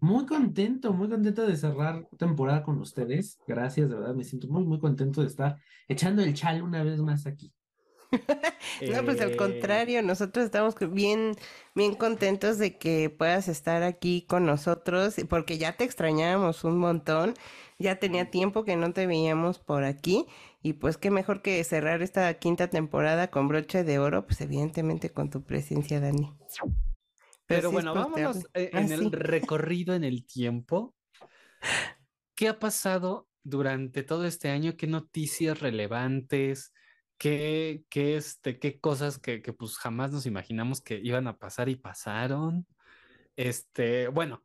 Muy 0.00 0.26
contento, 0.26 0.92
muy 0.92 1.08
contento 1.08 1.46
de 1.46 1.56
cerrar 1.56 2.06
temporada 2.18 2.62
con 2.62 2.78
ustedes. 2.80 3.38
Gracias, 3.46 3.88
de 3.88 3.94
verdad, 3.94 4.14
me 4.14 4.24
siento 4.24 4.48
muy, 4.48 4.64
muy 4.64 4.78
contento 4.78 5.22
de 5.22 5.28
estar 5.28 5.56
echando 5.88 6.22
el 6.22 6.34
chal 6.34 6.62
una 6.62 6.82
vez 6.84 7.00
más 7.00 7.26
aquí. 7.26 7.54
no, 8.92 9.04
pues 9.04 9.20
al 9.20 9.32
eh. 9.32 9.36
contrario, 9.36 10.02
nosotros 10.02 10.44
estamos 10.44 10.74
bien, 10.92 11.34
bien 11.74 11.94
contentos 11.94 12.58
de 12.58 12.76
que 12.76 13.10
puedas 13.10 13.48
estar 13.48 13.82
aquí 13.82 14.26
con 14.28 14.44
nosotros, 14.46 15.16
porque 15.28 15.58
ya 15.58 15.76
te 15.76 15.84
extrañábamos 15.84 16.64
un 16.64 16.78
montón, 16.78 17.34
ya 17.78 17.98
tenía 17.98 18.30
tiempo 18.30 18.64
que 18.64 18.76
no 18.76 18.92
te 18.92 19.06
veíamos 19.06 19.58
por 19.58 19.84
aquí, 19.84 20.26
y 20.64 20.72
pues 20.72 20.96
qué 20.96 21.10
mejor 21.10 21.42
que 21.42 21.62
cerrar 21.62 22.00
esta 22.00 22.32
quinta 22.38 22.68
temporada 22.68 23.30
con 23.30 23.48
broche 23.48 23.84
de 23.84 23.98
oro, 23.98 24.24
pues 24.26 24.40
evidentemente 24.40 25.10
con 25.10 25.28
tu 25.28 25.44
presencia, 25.44 26.00
Dani. 26.00 26.32
Pero, 27.46 27.70
bueno, 27.70 27.94
vámonos 27.94 28.38
eh, 28.54 28.70
en 28.72 28.90
ah, 28.90 28.94
el 28.94 29.12
recorrido 29.12 29.94
en 29.94 30.04
el 30.04 30.26
tiempo. 30.26 30.94
¿Qué 32.34 32.48
ha 32.48 32.58
pasado 32.58 33.28
durante 33.42 34.02
todo 34.02 34.24
este 34.24 34.48
año? 34.48 34.74
¿Qué 34.76 34.86
noticias 34.86 35.60
relevantes? 35.60 36.72
qué, 37.18 37.84
qué, 37.90 38.16
este, 38.16 38.58
qué 38.58 38.80
cosas 38.80 39.18
que, 39.18 39.42
que 39.42 39.52
pues 39.52 39.76
jamás 39.76 40.12
nos 40.12 40.26
imaginamos 40.26 40.80
que 40.80 40.98
iban 41.02 41.26
a 41.26 41.38
pasar 41.38 41.68
y 41.68 41.76
pasaron. 41.76 42.66
Este, 43.36 44.08
bueno, 44.08 44.42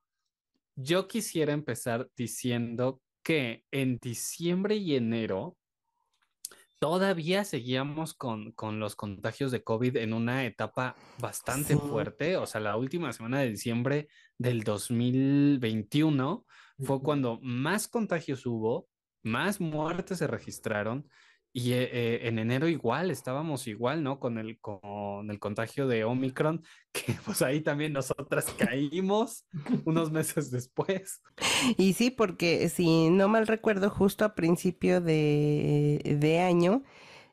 yo 0.76 1.08
quisiera 1.08 1.54
empezar 1.54 2.10
diciendo 2.16 3.02
que 3.24 3.64
en 3.72 3.98
diciembre 4.00 4.76
y 4.76 4.96
enero 4.96 5.58
todavía 6.80 7.44
seguíamos 7.44 8.14
con, 8.14 8.52
con 8.54 8.80
los 8.80 8.96
contagios 8.96 9.52
de 9.52 9.64
COVID 9.64 9.98
en 9.98 10.14
una 10.14 10.46
etapa 10.46 10.96
bastante 11.18 11.76
Sí. 11.76 11.80
fuerte. 11.80 12.38
O 12.38 12.46
sea, 12.46 12.62
la 12.62 12.78
última 12.78 13.12
semana 13.14 13.40
de 13.40 13.50
diciembre 13.50 14.08
del 14.38 14.64
2021 14.64 16.46
fue 16.80 17.02
cuando 17.02 17.40
más 17.42 17.88
contagios 17.88 18.46
hubo, 18.46 18.88
más 19.24 19.60
muertes 19.60 20.20
se 20.20 20.28
registraron. 20.28 21.10
Y 21.52 21.74
eh, 21.74 21.90
eh, 21.92 22.28
en 22.28 22.38
enero 22.38 22.68
igual, 22.68 23.10
estábamos 23.10 23.68
igual, 23.68 24.04
¿no? 24.04 24.20
Con 24.20 24.38
el, 24.38 24.60
con 24.60 25.30
el 25.32 25.40
contagio 25.40 25.88
de 25.88 26.04
Omicron, 26.04 26.64
que 26.92 27.14
pues 27.26 27.42
ahí 27.42 27.62
también 27.62 27.94
nosotras 27.94 28.54
caímos 28.58 29.46
unos 29.86 30.12
meses 30.12 30.52
después. 30.52 31.22
Y 31.78 31.94
sí, 31.94 32.12
porque 32.12 32.70
si 32.70 33.10
no 33.10 33.28
mal 33.28 33.48
recuerdo, 33.48 33.90
justo 33.90 34.26
a 34.26 34.36
principio 34.36 35.02
de, 35.02 36.18
de 36.20 36.40
año 36.40 36.84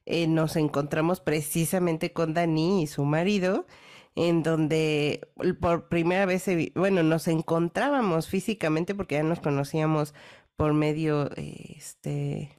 eh, 0.06 0.26
nos 0.28 0.56
encontramos 0.56 1.20
precisamente 1.20 2.12
con 2.12 2.34
Dani 2.34 2.82
y 2.82 2.86
su 2.86 3.04
marido, 3.04 3.66
en 4.14 4.42
donde 4.42 5.28
por 5.60 5.88
primera 5.88 6.26
vez, 6.26 6.46
bueno, 6.74 7.02
nos 7.02 7.28
encontrábamos 7.28 8.28
físicamente 8.28 8.94
porque 8.94 9.16
ya 9.16 9.22
nos 9.24 9.40
conocíamos 9.40 10.14
por 10.56 10.72
medio, 10.74 11.30
eh, 11.36 11.74
este, 11.76 12.55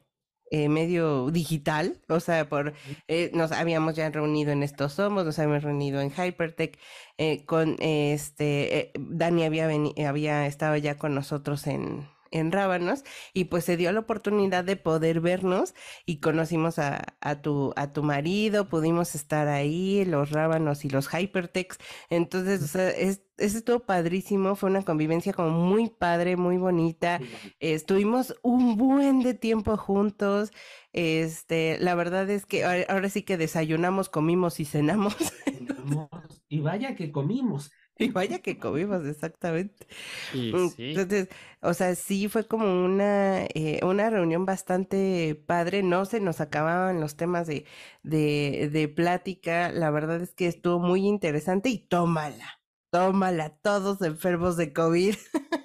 eh, 0.52 0.70
medio 0.70 1.30
digital, 1.32 2.02
o 2.08 2.20
sea, 2.20 2.48
por 2.50 2.74
eh, 3.08 3.32
nos 3.34 3.52
habíamos 3.52 3.96
ya 3.96 4.10
reunido 4.10 4.52
en 4.52 4.64
Estos 4.64 4.94
Somos, 4.94 5.26
nos 5.26 5.40
habíamos 5.40 5.64
reunido 5.64 6.02
en 6.02 6.12
Hypertech, 6.12 6.78
eh, 7.18 7.46
con 7.46 7.76
este, 7.80 8.78
eh, 8.80 8.92
Dani 9.00 9.44
había, 9.46 9.68
había 10.08 10.46
estado 10.48 10.78
ya 10.78 10.98
con 10.98 11.16
nosotros 11.16 11.68
en, 11.68 12.08
en 12.32 12.52
Rábanos 12.52 13.04
y 13.34 13.46
pues 13.46 13.66
se 13.66 13.78
dio 13.78 13.92
la 13.92 14.02
oportunidad 14.02 14.64
de 14.64 14.76
poder 14.76 15.22
vernos 15.22 15.74
y 16.06 16.20
conocimos 16.20 16.80
a, 16.80 17.16
a 17.22 17.42
tu, 17.42 17.74
a 17.76 17.94
tu 17.94 18.04
marido, 18.04 18.68
pudimos 18.70 19.16
estar 19.16 19.48
ahí, 19.48 20.06
los 20.06 20.32
Rábanos 20.32 20.86
y 20.86 20.90
los 20.90 21.08
Hypertechs, 21.14 21.78
entonces, 22.10 22.64
o 22.64 22.68
sea, 22.68 22.90
es, 22.90 23.22
eso 23.38 23.58
estuvo 23.58 23.80
padrísimo, 23.82 24.56
fue 24.56 24.70
una 24.70 24.84
convivencia 24.84 25.34
como 25.34 25.52
muy 25.52 25.90
padre, 25.90 26.36
muy 26.38 26.58
bonita, 26.58 27.22
estuvimos 27.60 28.36
un 28.42 28.78
buen 28.78 29.22
de 29.22 29.34
tiempo 29.34 29.78
juntos, 29.78 30.52
este, 30.94 31.78
la 31.80 31.96
verdad 31.96 32.30
es 32.30 32.46
que 32.46 32.66
ahora, 32.66 32.86
ahora 32.90 33.10
sí 33.10 33.24
que 33.24 33.38
desayunamos, 33.38 34.10
comimos 34.10 34.60
y 34.60 34.66
cenamos. 34.66 35.16
Y 36.50 36.62
vaya 36.62 36.96
que 36.96 37.12
comimos. 37.12 37.72
Y 38.00 38.10
vaya 38.10 38.40
que 38.40 38.60
comimos, 38.60 39.06
exactamente. 39.06 39.88
Sí, 40.32 40.52
Entonces, 40.78 41.30
o 41.62 41.74
sea, 41.74 41.96
sí 41.96 42.28
fue 42.30 42.48
como 42.48 42.86
una, 42.86 43.46
eh, 43.46 43.80
una 43.84 44.10
reunión 44.10 44.46
bastante 44.46 45.36
padre, 45.48 45.84
no 45.84 46.06
se 46.06 46.20
nos 46.20 46.40
acababan 46.42 47.00
los 47.00 47.16
temas 47.16 47.48
de, 47.48 47.66
de, 48.04 48.70
de 48.72 48.88
plática, 48.88 49.72
la 49.72 49.90
verdad 49.90 50.22
es 50.22 50.34
que 50.34 50.48
estuvo 50.48 50.80
muy 50.80 51.08
interesante 51.08 51.70
y 51.70 51.80
tómala, 51.80 52.62
tómala, 52.92 53.58
todos 53.58 54.02
enfermos 54.02 54.58
de 54.58 54.74
COVID. 54.74 55.16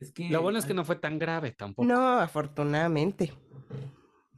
Es 0.00 0.12
que 0.12 0.30
lo 0.30 0.40
bueno 0.40 0.58
es 0.58 0.64
que 0.64 0.72
no 0.72 0.84
fue 0.84 0.96
tan 0.96 1.18
grave 1.18 1.52
tampoco. 1.52 1.86
No, 1.86 2.18
afortunadamente, 2.18 3.34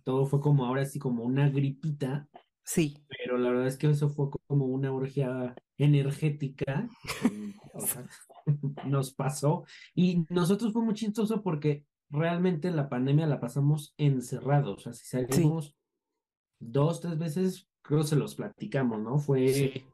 todo 0.05 0.27
fue 0.27 0.41
como 0.41 0.67
ahora 0.67 0.85
sí 0.85 0.99
como 0.99 1.23
una 1.23 1.49
gripita, 1.49 2.29
sí. 2.65 2.97
pero 3.09 3.39
la 3.39 3.51
verdad 3.51 3.69
es 3.69 3.77
que 3.77 3.89
eso 3.89 4.09
fue 4.09 4.29
como 4.49 4.67
una 4.67 4.93
orgía 4.93 5.55
energética 5.85 6.89
nos 8.87 9.15
pasó 9.15 9.65
y 9.95 10.25
nosotros 10.29 10.73
fue 10.73 10.83
muy 10.83 10.95
chistoso 10.95 11.43
porque 11.43 11.85
realmente 12.11 12.71
la 12.71 12.89
pandemia 12.89 13.27
la 13.27 13.41
pasamos 13.41 13.95
encerrados, 13.97 14.85
si 14.93 15.07
salimos 15.07 15.75
dos, 16.61 17.01
tres 17.01 17.19
veces, 17.19 17.69
creo 17.83 18.03
se 18.05 18.17
los 18.17 18.35
platicamos, 18.35 19.01
¿no? 19.01 19.19
Fue 19.19 19.49
Sí, 19.49 19.85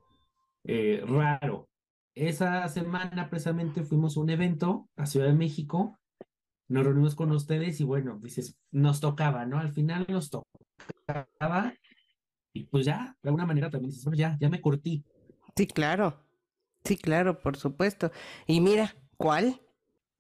eh, 0.65 1.03
raro. 1.07 1.69
Esa 2.15 2.69
semana 2.69 3.31
precisamente 3.31 3.85
fuimos 3.85 4.17
a 4.17 4.21
un 4.21 4.31
evento 4.31 4.89
a 4.97 5.07
Ciudad 5.07 5.27
de 5.27 5.35
México, 5.35 5.99
nos 6.69 6.85
reunimos 6.85 7.15
con 7.15 7.31
ustedes 7.33 7.81
y 7.81 7.85
bueno, 7.85 8.19
dices, 8.21 8.59
nos 8.73 9.01
tocaba, 9.01 9.47
¿no? 9.47 9.59
Al 9.59 9.73
final 9.73 10.05
nos 10.09 10.31
tocaba 10.31 11.75
y 12.53 12.65
pues 12.65 12.85
ya, 12.85 13.17
de 13.23 13.29
alguna 13.29 13.47
manera 13.47 13.71
también 13.71 13.91
dices, 13.91 14.05
"Bueno, 14.05 14.19
ya, 14.19 14.37
ya 14.41 14.49
me 14.49 14.61
curtí. 14.61 15.05
Sí, 15.59 15.67
claro. 15.67 16.15
Sí, 16.85 16.97
claro, 16.97 17.41
por 17.41 17.57
supuesto. 17.57 18.13
Y 18.47 18.61
mira, 18.61 18.95
¿cuál? 19.17 19.61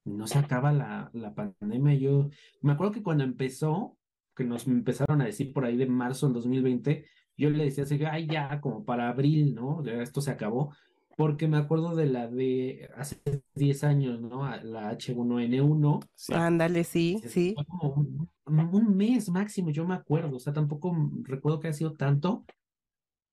No 0.04 0.26
se 0.26 0.38
acaba 0.38 0.72
la, 0.72 1.10
la 1.12 1.32
pandemia. 1.32 1.94
Yo 1.94 2.28
me 2.62 2.72
acuerdo 2.72 2.92
que 2.92 3.04
cuando 3.04 3.22
empezó, 3.22 3.96
que 4.34 4.42
nos 4.42 4.66
empezaron 4.66 5.22
a 5.22 5.26
decir 5.26 5.52
por 5.52 5.64
ahí 5.64 5.76
de 5.76 5.86
marzo 5.86 6.26
del 6.26 6.34
2020, 6.34 7.06
yo 7.36 7.50
le 7.50 7.66
decía 7.66 7.84
así, 7.84 8.00
ay, 8.04 8.26
ya, 8.26 8.60
como 8.60 8.84
para 8.84 9.08
abril, 9.10 9.54
¿no? 9.54 9.84
Esto 9.86 10.20
se 10.20 10.32
acabó. 10.32 10.74
Porque 11.16 11.46
me 11.46 11.56
acuerdo 11.56 11.94
de 11.94 12.06
la 12.06 12.26
de 12.26 12.90
hace 12.96 13.20
10 13.54 13.84
años, 13.84 14.20
¿no? 14.20 14.44
La 14.64 14.90
H1N1. 14.90 16.00
sí. 16.16 16.32
Ándale, 16.34 16.82
sí, 16.82 17.22
sí. 17.28 17.54
Fue 17.54 17.64
como 17.64 17.94
un, 17.94 18.28
un 18.74 18.96
mes 18.96 19.30
máximo, 19.30 19.70
yo 19.70 19.86
me 19.86 19.94
acuerdo, 19.94 20.36
o 20.36 20.40
sea, 20.40 20.52
tampoco 20.52 20.96
recuerdo 21.22 21.60
que 21.60 21.68
ha 21.68 21.72
sido 21.72 21.94
tanto, 21.94 22.44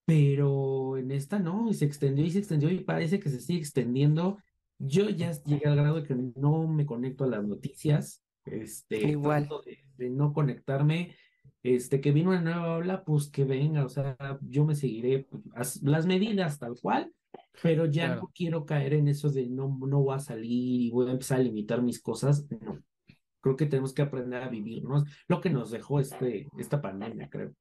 pero 0.05 0.97
en 0.97 1.11
esta 1.11 1.39
no, 1.39 1.69
y 1.69 1.73
se 1.73 1.85
extendió 1.85 2.25
y 2.25 2.31
se 2.31 2.39
extendió 2.39 2.69
y 2.69 2.79
parece 2.81 3.19
que 3.19 3.29
se 3.29 3.39
sigue 3.41 3.59
extendiendo. 3.59 4.37
Yo 4.77 5.09
ya 5.09 5.31
llegué 5.43 5.67
al 5.67 5.75
grado 5.77 6.01
de 6.01 6.03
que 6.07 6.15
no 6.35 6.67
me 6.67 6.85
conecto 6.85 7.23
a 7.23 7.27
las 7.27 7.43
noticias, 7.45 8.21
este, 8.45 9.09
Igual. 9.09 9.49
de, 9.65 9.79
de 9.97 10.09
no 10.09 10.33
conectarme, 10.33 11.15
este, 11.63 12.01
que 12.01 12.11
vino 12.11 12.29
una 12.29 12.41
nueva 12.41 12.75
ola, 12.77 13.03
pues 13.03 13.29
que 13.29 13.43
venga, 13.45 13.85
o 13.85 13.89
sea, 13.89 14.15
yo 14.41 14.65
me 14.65 14.75
seguiré 14.75 15.27
as- 15.55 15.81
las 15.81 16.05
medidas 16.05 16.59
tal 16.59 16.75
cual, 16.79 17.11
pero 17.63 17.85
ya 17.85 18.05
Claro. 18.07 18.21
no 18.21 18.31
quiero 18.35 18.65
caer 18.65 18.93
en 18.93 19.07
eso 19.07 19.29
de 19.31 19.47
no, 19.47 19.75
no 19.87 20.01
voy 20.03 20.15
a 20.15 20.19
salir 20.19 20.81
y 20.81 20.91
voy 20.91 21.07
a 21.07 21.11
empezar 21.13 21.39
a 21.39 21.43
limitar 21.43 21.81
mis 21.81 22.01
cosas, 22.01 22.45
no 22.61 22.83
creo 23.41 23.55
que 23.55 23.65
tenemos 23.67 23.93
que 23.93 24.01
aprender 24.01 24.41
a 24.43 24.49
vivirnos 24.49 25.03
lo 25.27 25.39
que 25.39 25.49
nos 25.51 25.71
dejó 25.71 25.99
este, 25.99 26.47
esta 26.57 26.81
pandemia, 26.81 27.29
creo. 27.29 27.53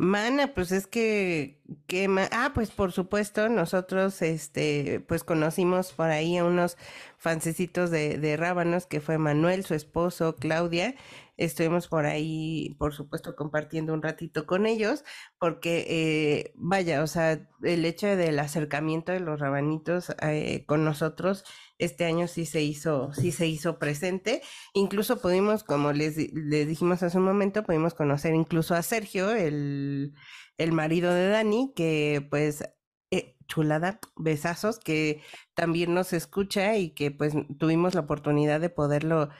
Mana, 0.00 0.54
pues 0.54 0.72
es 0.72 0.86
que, 0.86 1.58
que 1.86 2.08
ah, 2.32 2.52
pues 2.54 2.70
por 2.70 2.90
supuesto, 2.90 3.50
nosotros, 3.50 4.22
este, 4.22 5.00
pues 5.06 5.24
conocimos 5.24 5.92
por 5.92 6.08
ahí 6.08 6.38
a 6.38 6.44
unos 6.46 6.78
fancecitos 7.18 7.90
de, 7.90 8.16
de 8.16 8.38
Rábanos, 8.38 8.86
que 8.86 9.02
fue 9.02 9.18
Manuel, 9.18 9.62
su 9.62 9.74
esposo, 9.74 10.36
Claudia, 10.36 10.94
estuvimos 11.44 11.88
por 11.88 12.06
ahí, 12.06 12.76
por 12.78 12.94
supuesto, 12.94 13.34
compartiendo 13.36 13.94
un 13.94 14.02
ratito 14.02 14.46
con 14.46 14.66
ellos, 14.66 15.04
porque, 15.38 15.86
eh, 15.88 16.52
vaya, 16.56 17.02
o 17.02 17.06
sea, 17.06 17.48
el 17.62 17.84
hecho 17.84 18.06
del 18.08 18.38
acercamiento 18.38 19.12
de 19.12 19.20
los 19.20 19.40
rabanitos 19.40 20.14
eh, 20.22 20.64
con 20.66 20.84
nosotros, 20.84 21.44
este 21.78 22.04
año 22.04 22.28
sí 22.28 22.46
se 22.46 22.62
hizo, 22.62 23.12
sí 23.14 23.32
se 23.32 23.46
hizo 23.46 23.78
presente, 23.78 24.42
Incluso 24.74 25.20
pudimos, 25.20 25.64
como 25.64 25.92
les, 25.92 26.16
les 26.34 26.66
dijimos 26.68 27.02
hace 27.02 27.18
un 27.18 27.24
momento, 27.24 27.64
pudimos 27.64 27.94
conocer 27.94 28.34
incluso 28.34 28.74
a 28.74 28.82
Sergio, 28.82 29.30
el, 29.32 30.14
el 30.58 30.72
marido 30.72 31.12
de 31.14 31.28
Dani, 31.28 31.72
que 31.74 32.26
pues, 32.30 32.62
eh, 33.10 33.36
chulada, 33.46 33.98
besazos, 34.16 34.78
que 34.78 35.22
también 35.54 35.94
nos 35.94 36.12
escucha 36.12 36.76
y 36.76 36.90
que 36.94 37.10
pues 37.10 37.34
tuvimos 37.58 37.94
la 37.94 38.02
oportunidad 38.02 38.60
de 38.60 38.70
poderlo, 38.70 39.30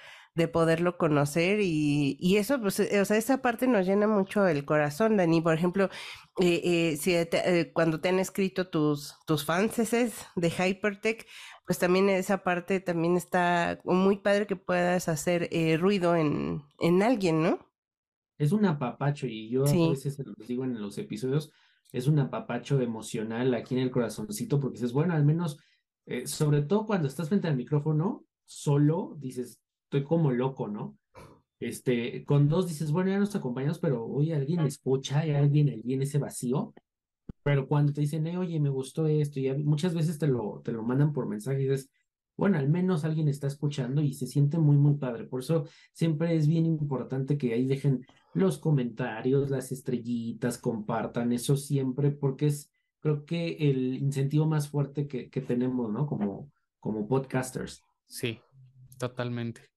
de 0.40 0.48
poderlo 0.48 0.96
conocer 0.98 1.60
y, 1.60 2.16
y 2.18 2.36
eso, 2.38 2.60
pues, 2.60 2.80
eh, 2.80 3.00
o 3.00 3.04
sea, 3.04 3.16
esa 3.18 3.42
parte 3.42 3.66
nos 3.68 3.86
llena 3.86 4.06
mucho 4.08 4.46
el 4.48 4.64
corazón, 4.64 5.16
Dani. 5.18 5.40
Por 5.42 5.54
ejemplo, 5.54 5.90
eh, 6.40 6.60
eh, 6.64 6.96
si 6.96 7.12
te- 7.26 7.60
eh, 7.60 7.72
cuando 7.72 8.00
te 8.00 8.08
han 8.08 8.18
escrito 8.18 8.68
tus, 8.68 9.14
tus 9.26 9.44
fans 9.44 9.76
de 10.36 10.50
Hypertech, 10.50 11.26
pues 11.66 11.78
también 11.78 12.08
esa 12.08 12.42
parte 12.42 12.80
también 12.80 13.16
está 13.16 13.78
muy 13.84 14.16
padre 14.18 14.46
que 14.46 14.56
puedas 14.56 15.08
hacer 15.08 15.48
ruido 15.80 16.16
en, 16.16 16.62
en 16.80 17.02
alguien, 17.02 17.42
¿no? 17.42 17.70
Es 18.38 18.52
un 18.52 18.64
apapacho 18.64 19.26
y 19.26 19.50
yo 19.50 19.64
Sí. 19.66 19.86
a 19.86 19.90
veces 19.90 20.14
se 20.16 20.24
los 20.24 20.48
digo 20.48 20.64
en 20.64 20.80
los 20.80 20.96
episodios, 20.98 21.52
es 21.92 22.06
un 22.06 22.18
apapacho 22.18 22.80
emocional 22.80 23.52
aquí 23.54 23.74
en 23.74 23.82
el 23.82 23.90
corazoncito 23.90 24.58
porque 24.58 24.76
dices, 24.78 24.92
bueno, 24.92 25.14
al 25.14 25.24
menos, 25.24 25.58
sobre 26.24 26.62
todo 26.62 26.86
cuando 26.86 27.06
estás 27.06 27.28
frente 27.28 27.48
al 27.48 27.56
micrófono, 27.56 28.24
solo, 28.46 29.14
dices, 29.18 29.60
estoy 29.90 30.04
como 30.04 30.30
loco, 30.30 30.68
¿no? 30.68 30.96
Este, 31.58 32.24
con 32.24 32.48
dos 32.48 32.68
dices, 32.68 32.92
bueno, 32.92 33.10
ya 33.10 33.18
nos 33.18 33.34
acompañamos, 33.34 33.80
pero 33.80 34.06
oye, 34.06 34.34
alguien 34.34 34.60
escucha, 34.60 35.18
hay 35.18 35.32
alguien 35.32 35.68
ahí 35.68 35.94
en 35.94 36.02
ese 36.02 36.18
vacío. 36.18 36.72
Pero 37.42 37.66
cuando 37.66 37.92
te 37.92 38.00
dicen, 38.00 38.26
eh, 38.28 38.38
oye, 38.38 38.60
me 38.60 38.68
gustó 38.68 39.08
esto, 39.08 39.40
y 39.40 39.52
muchas 39.64 39.92
veces 39.94 40.18
te 40.18 40.28
lo, 40.28 40.62
te 40.64 40.70
lo 40.72 40.84
mandan 40.84 41.12
por 41.12 41.26
mensaje 41.26 41.60
y 41.60 41.68
dices, 41.68 41.90
bueno, 42.36 42.56
al 42.56 42.68
menos 42.68 43.04
alguien 43.04 43.28
está 43.28 43.48
escuchando 43.48 44.00
y 44.00 44.14
se 44.14 44.28
siente 44.28 44.58
muy, 44.58 44.76
muy 44.76 44.94
padre. 44.94 45.24
Por 45.24 45.40
eso 45.40 45.66
siempre 45.92 46.36
es 46.36 46.46
bien 46.46 46.66
importante 46.66 47.36
que 47.36 47.52
ahí 47.52 47.66
dejen 47.66 48.06
los 48.32 48.58
comentarios, 48.58 49.50
las 49.50 49.72
estrellitas, 49.72 50.56
compartan 50.56 51.32
eso 51.32 51.56
siempre, 51.56 52.12
porque 52.12 52.46
es, 52.46 52.70
creo 53.00 53.24
que 53.24 53.56
el 53.58 53.96
incentivo 53.96 54.46
más 54.46 54.68
fuerte 54.68 55.08
que, 55.08 55.28
que 55.28 55.40
tenemos, 55.40 55.92
¿no? 55.92 56.06
Como, 56.06 56.50
como 56.78 57.08
podcasters. 57.08 57.82
Sí, 58.06 58.38
totalmente. 58.96 59.69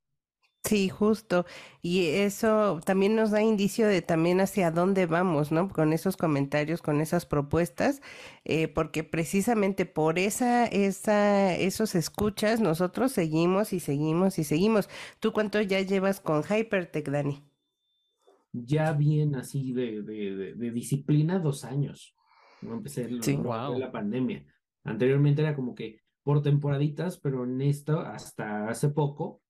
Sí, 0.64 0.88
justo. 0.88 1.46
Y 1.82 2.08
eso 2.08 2.80
también 2.86 3.18
nos 3.18 3.32
da 3.32 3.42
indicio 3.42 3.86
de 3.86 4.02
también 4.02 4.40
hacia 4.40 4.72
dónde 4.72 5.06
vamos, 5.08 5.52
¿no? 5.52 5.68
Con 5.68 5.92
esos 5.92 6.16
comentarios, 6.16 6.82
con 6.82 7.02
esas 7.02 7.26
propuestas, 7.26 8.02
eh, 8.46 8.70
porque 8.70 9.04
precisamente 9.04 9.86
por 9.86 10.18
esa, 10.18 10.66
esa, 10.66 11.54
esos 11.54 11.96
escuchas, 11.96 12.62
nosotros 12.62 13.12
seguimos 13.12 13.74
y 13.74 13.82
seguimos 13.82 14.40
y 14.40 14.46
seguimos. 14.46 14.90
¿Tú 15.20 15.34
cuánto 15.34 15.60
ya 15.60 15.82
llevas 15.82 16.22
con 16.22 16.44
Hypertech, 16.44 17.10
Dani? 17.10 17.44
Ya 18.54 18.94
bien 18.94 19.36
así 19.36 19.74
de, 19.74 20.02
de, 20.02 20.54
de, 20.56 20.72
disciplina, 20.72 21.40
dos 21.40 21.66
años. 21.66 22.16
No 22.62 22.76
empecé 22.76 23.10
sí, 23.22 23.36
wow. 23.36 23.78
la 23.78 23.92
pandemia. 23.92 24.46
Anteriormente 24.86 25.42
era 25.42 25.56
como 25.56 25.76
que 25.76 26.00
por 26.24 26.42
temporaditas, 26.42 27.18
pero 27.18 27.44
en 27.44 27.62
esto, 27.62 28.00
hasta 28.00 28.70
hace 28.70 28.90
poco, 28.90 29.43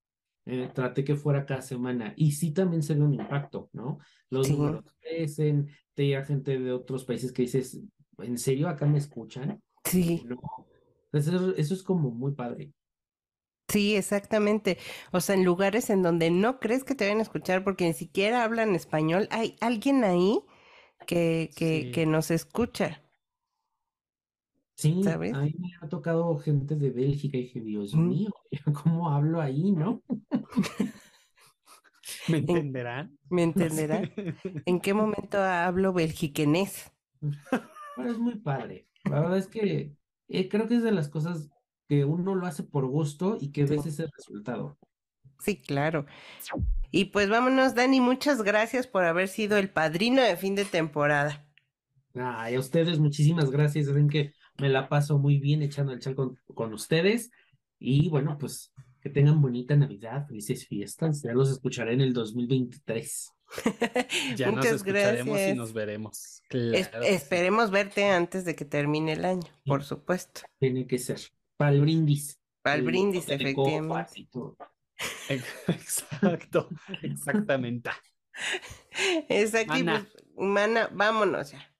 eh, 0.45 0.69
traté 0.73 1.03
que 1.03 1.15
fuera 1.15 1.45
cada 1.45 1.61
semana 1.61 2.13
y 2.17 2.31
sí 2.33 2.51
también 2.51 2.83
se 2.83 2.95
ve 2.95 3.01
un 3.01 3.13
impacto, 3.13 3.69
¿no? 3.73 3.99
Los 4.29 4.47
Sí. 4.47 4.53
números 4.53 4.83
crecen, 5.01 5.69
te 5.93 6.05
llega 6.07 6.25
gente 6.25 6.59
de 6.59 6.71
otros 6.71 7.05
países 7.05 7.31
que 7.31 7.43
dices, 7.43 7.79
¿en 8.19 8.37
serio 8.37 8.67
acá 8.69 8.85
me 8.85 8.97
escuchan? 8.99 9.61
Sí, 9.85 10.25
No. 10.25 10.37
Entonces, 11.11 11.33
eso, 11.33 11.55
eso 11.55 11.73
es 11.75 11.83
como 11.83 12.11
muy 12.11 12.33
padre. 12.33 12.73
sí, 13.67 13.95
exactamente. 13.95 14.77
O 15.11 15.21
sea, 15.21 15.35
en 15.35 15.45
lugares 15.45 15.89
en 15.89 16.03
donde 16.03 16.31
no 16.31 16.59
crees 16.59 16.83
que 16.83 16.95
te 16.95 17.05
vayan 17.05 17.19
a 17.19 17.23
escuchar 17.23 17.63
porque 17.63 17.85
ni 17.87 17.93
siquiera 17.93 18.43
hablan 18.43 18.75
español, 18.75 19.27
hay 19.31 19.55
alguien 19.61 20.03
ahí 20.03 20.39
que, 21.07 21.53
que, 21.57 21.89
Sí. 21.89 21.91
que 21.91 22.07
nos 22.07 22.31
escucha. 22.31 23.02
Sí, 24.75 25.01
¿Sabes? 25.03 25.33
a 25.33 25.41
mí 25.41 25.53
me 25.59 25.69
ha 25.81 25.87
tocado 25.87 26.37
gente 26.39 26.75
de 26.75 26.89
Bélgica 26.91 27.37
y 27.37 27.43
dije, 27.43 27.61
Dios 27.61 27.93
Mm. 27.95 28.09
mío, 28.09 28.31
¿cómo 28.83 29.09
hablo 29.09 29.39
ahí, 29.41 29.71
no? 29.71 30.01
¿Me 32.27 32.37
entenderán? 32.37 33.17
¿Me 33.29 33.43
entenderá? 33.43 34.01
¿En 34.65 34.79
qué 34.79 34.93
momento 34.93 35.37
hablo 35.41 35.93
belgiquenés? 35.93 36.91
Pero 37.95 38.11
es 38.11 38.17
muy 38.17 38.35
padre. 38.39 38.87
La 39.05 39.19
verdad 39.21 39.37
es 39.37 39.47
que 39.47 39.93
eh, 40.27 40.49
creo 40.49 40.67
que 40.67 40.75
es 40.75 40.83
de 40.83 40.91
las 40.91 41.09
cosas 41.09 41.49
que 41.87 42.05
uno 42.05 42.35
lo 42.35 42.45
hace 42.45 42.63
por 42.63 42.85
gusto 42.87 43.37
y 43.39 43.51
que 43.51 43.65
ves 43.65 43.85
ese 43.85 44.07
resultado. 44.07 44.77
Sí, 45.39 45.61
claro. 45.61 46.05
Y 46.91 47.05
pues 47.05 47.29
vámonos, 47.29 47.75
Dani, 47.75 47.99
muchas 47.99 48.41
gracias 48.43 48.87
por 48.87 49.03
haber 49.05 49.27
sido 49.27 49.57
el 49.57 49.69
padrino 49.69 50.21
de 50.21 50.37
fin 50.37 50.55
de 50.55 50.65
temporada. 50.65 51.45
Ay, 52.15 52.55
a 52.55 52.59
ustedes 52.59 52.99
muchísimas 52.99 53.49
gracias. 53.51 53.87
Saben 53.87 54.07
que 54.07 54.33
me 54.59 54.69
la 54.69 54.89
paso 54.89 55.17
muy 55.19 55.39
bien 55.39 55.61
echando 55.61 55.93
el 55.93 55.99
chal 55.99 56.15
con, 56.15 56.37
con 56.53 56.73
ustedes. 56.73 57.31
Y 57.79 58.09
bueno, 58.09 58.37
pues 58.37 58.73
que 59.01 59.09
tengan 59.09 59.41
bonita 59.41 59.75
Navidad, 59.75 60.25
felices 60.27 60.65
fiestas. 60.67 61.21
Ya 61.21 61.33
los 61.33 61.49
escucharé 61.51 61.93
en 61.93 62.01
el 62.01 62.13
2023. 62.13 63.31
Ya 64.35 64.47
nos 64.47 64.55
Muchas 64.57 64.73
escucharemos 64.73 65.27
y 65.27 65.31
gracias. 65.31 65.57
nos 65.57 65.73
veremos. 65.73 66.41
Claro 66.49 67.03
esperemos 67.03 67.69
verte 67.69 68.05
antes 68.05 68.45
de 68.45 68.55
que 68.55 68.65
termine 68.65 69.13
el 69.13 69.25
año, 69.25 69.47
por 69.65 69.83
supuesto. 69.83 70.41
Tiene 70.59 70.87
que 70.87 70.97
ser. 70.97 71.19
Para 71.57 71.71
el 71.71 71.81
brindis. 71.81 72.39
Para 72.63 72.75
el 72.75 72.81
El 72.81 72.85
brindis, 72.87 73.29
efectivamente. 73.29 74.11
y. 74.21 74.29
Exacto, 75.29 76.69
exactamente. 77.01 77.91
Exacto. 79.29 79.77
y 79.77 79.83
Mana. 79.83 80.07
pues, 80.11 80.23
mana, 80.35 80.89
vámonos 80.91 81.51
ya. 81.51 81.71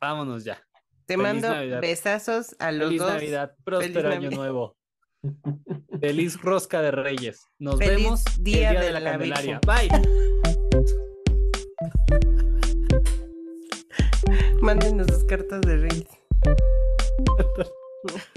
Vámonos 0.00 0.44
ya. 0.44 0.62
Te 1.06 1.14
Feliz 1.16 1.22
mando 1.22 1.48
Navidad. 1.48 1.80
besazos 1.80 2.56
a 2.58 2.72
los 2.72 2.88
Feliz 2.88 3.00
dos. 3.00 3.12
Navidad, 3.12 3.56
próspero 3.64 4.08
año 4.08 4.20
Navidad. 4.22 4.36
nuevo. 4.36 4.76
Feliz 6.00 6.40
rosca 6.40 6.82
de 6.82 6.90
Reyes. 6.90 7.46
Nos 7.58 7.78
Feliz 7.78 7.96
vemos 7.96 8.24
Día 8.40 8.70
el 8.70 8.72
día 8.74 8.80
de 8.80 8.86
de 8.86 8.92
la 8.92 9.00
la 9.00 9.10
Candelaria. 9.12 9.60
Virgen. 9.66 9.88
Bye. 9.90 10.94
Mándenos 14.60 15.06
sus 15.08 15.24
cartas 15.24 15.60
de 15.62 15.76
reyes. 15.76 16.08